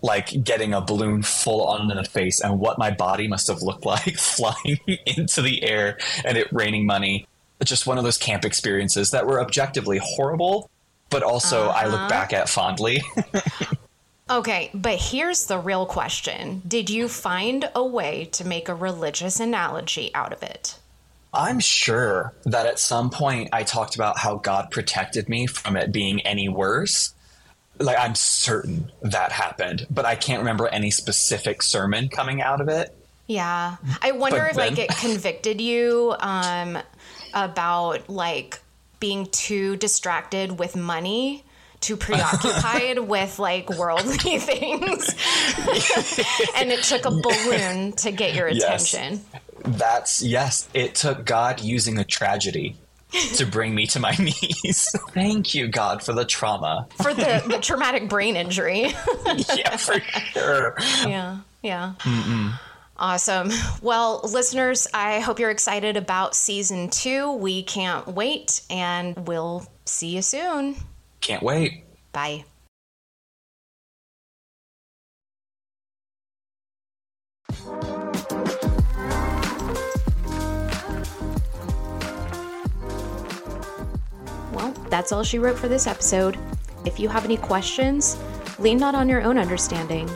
like 0.01 0.43
getting 0.43 0.73
a 0.73 0.81
balloon 0.81 1.21
full 1.21 1.63
on 1.63 1.89
in 1.91 1.97
the 1.97 2.03
face 2.03 2.41
and 2.41 2.59
what 2.59 2.77
my 2.77 2.91
body 2.91 3.27
must 3.27 3.47
have 3.47 3.61
looked 3.61 3.85
like 3.85 4.17
flying 4.17 4.79
into 5.05 5.41
the 5.41 5.63
air 5.63 5.97
and 6.25 6.37
it 6.37 6.51
raining 6.51 6.85
money. 6.85 7.27
It's 7.59 7.69
just 7.69 7.85
one 7.85 7.97
of 7.97 8.03
those 8.03 8.17
camp 8.17 8.43
experiences 8.43 9.11
that 9.11 9.27
were 9.27 9.39
objectively 9.39 9.99
horrible, 10.01 10.69
but 11.11 11.21
also 11.21 11.67
I 11.67 11.85
look 11.85 12.09
back 12.09 12.33
at 12.33 12.49
fondly. 12.49 13.03
Okay, 14.31 14.71
but 14.73 14.97
here's 14.97 15.47
the 15.47 15.59
real 15.59 15.85
question 15.85 16.61
Did 16.65 16.89
you 16.89 17.09
find 17.09 17.69
a 17.75 17.85
way 17.85 18.29
to 18.31 18.47
make 18.47 18.69
a 18.69 18.73
religious 18.73 19.41
analogy 19.41 20.09
out 20.15 20.31
of 20.31 20.41
it? 20.41 20.79
I'm 21.33 21.59
sure 21.59 22.33
that 22.45 22.65
at 22.65 22.79
some 22.79 23.09
point 23.09 23.49
I 23.51 23.63
talked 23.63 23.95
about 23.95 24.17
how 24.17 24.35
God 24.35 24.71
protected 24.71 25.27
me 25.27 25.47
from 25.47 25.75
it 25.75 25.91
being 25.91 26.21
any 26.21 26.47
worse. 26.47 27.13
Like, 27.77 27.97
I'm 27.99 28.15
certain 28.15 28.91
that 29.01 29.33
happened, 29.33 29.87
but 29.89 30.05
I 30.05 30.15
can't 30.15 30.39
remember 30.39 30.67
any 30.69 30.91
specific 30.91 31.61
sermon 31.61 32.07
coming 32.07 32.41
out 32.41 32.61
of 32.61 32.69
it. 32.69 32.95
Yeah. 33.27 33.77
I 34.01 34.11
wonder 34.11 34.39
But 34.39 34.51
if 34.51 34.57
like 34.57 34.79
it 34.79 34.89
convicted 34.97 35.59
you 35.59 36.15
um 36.19 36.77
about 37.33 38.09
like 38.09 38.59
being 39.01 39.25
too 39.25 39.75
distracted 39.75 40.57
with 40.57 40.77
money, 40.77 41.43
too 41.81 41.97
preoccupied 41.97 42.99
with 43.09 43.37
like 43.39 43.69
worldly 43.71 44.15
things. 44.39 45.09
and 46.55 46.71
it 46.71 46.83
took 46.83 47.05
a 47.05 47.11
balloon 47.11 47.91
to 47.93 48.11
get 48.11 48.33
your 48.33 48.47
Yes. 48.47 48.93
attention. 48.93 49.25
That's, 49.65 50.23
yes, 50.23 50.69
it 50.73 50.95
took 50.95 51.25
God 51.25 51.59
using 51.61 51.97
a 51.99 52.03
tragedy 52.05 52.77
to 53.35 53.45
bring 53.45 53.75
me 53.75 53.85
to 53.87 53.99
my 53.99 54.11
knees. 54.17 54.87
Thank 55.11 55.53
you, 55.53 55.67
God, 55.67 56.01
for 56.01 56.13
the 56.13 56.23
trauma. 56.25 56.87
For 56.95 57.13
the, 57.13 57.43
the 57.47 57.59
traumatic 57.59 58.07
brain 58.09 58.35
injury. 58.37 58.93
yeah, 59.55 59.75
for 59.77 59.99
sure. 60.33 60.75
yeah. 61.05 61.39
Yeah. 61.61 61.93
Awesome. 63.01 63.49
Well, 63.81 64.21
listeners, 64.23 64.87
I 64.93 65.21
hope 65.21 65.39
you're 65.39 65.49
excited 65.49 65.97
about 65.97 66.35
season 66.35 66.89
two. 66.91 67.31
We 67.33 67.63
can't 67.63 68.07
wait, 68.07 68.61
and 68.69 69.27
we'll 69.27 69.65
see 69.85 70.09
you 70.09 70.21
soon. 70.21 70.75
Can't 71.19 71.41
wait. 71.41 71.83
Bye. 72.13 72.45
Well, 84.51 84.73
that's 84.91 85.11
all 85.11 85.23
she 85.23 85.39
wrote 85.39 85.57
for 85.57 85.67
this 85.67 85.87
episode. 85.87 86.37
If 86.85 86.99
you 86.99 87.09
have 87.09 87.25
any 87.25 87.37
questions, 87.37 88.15
lean 88.59 88.77
not 88.77 88.93
on 88.93 89.09
your 89.09 89.23
own 89.23 89.39
understanding. 89.39 90.07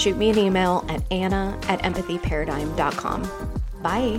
Shoot 0.00 0.16
me 0.16 0.30
an 0.30 0.38
email 0.38 0.82
at 0.88 1.02
anna 1.12 1.58
at 1.68 1.82
empathyparadigm.com. 1.82 3.50
Bye. 3.82 4.18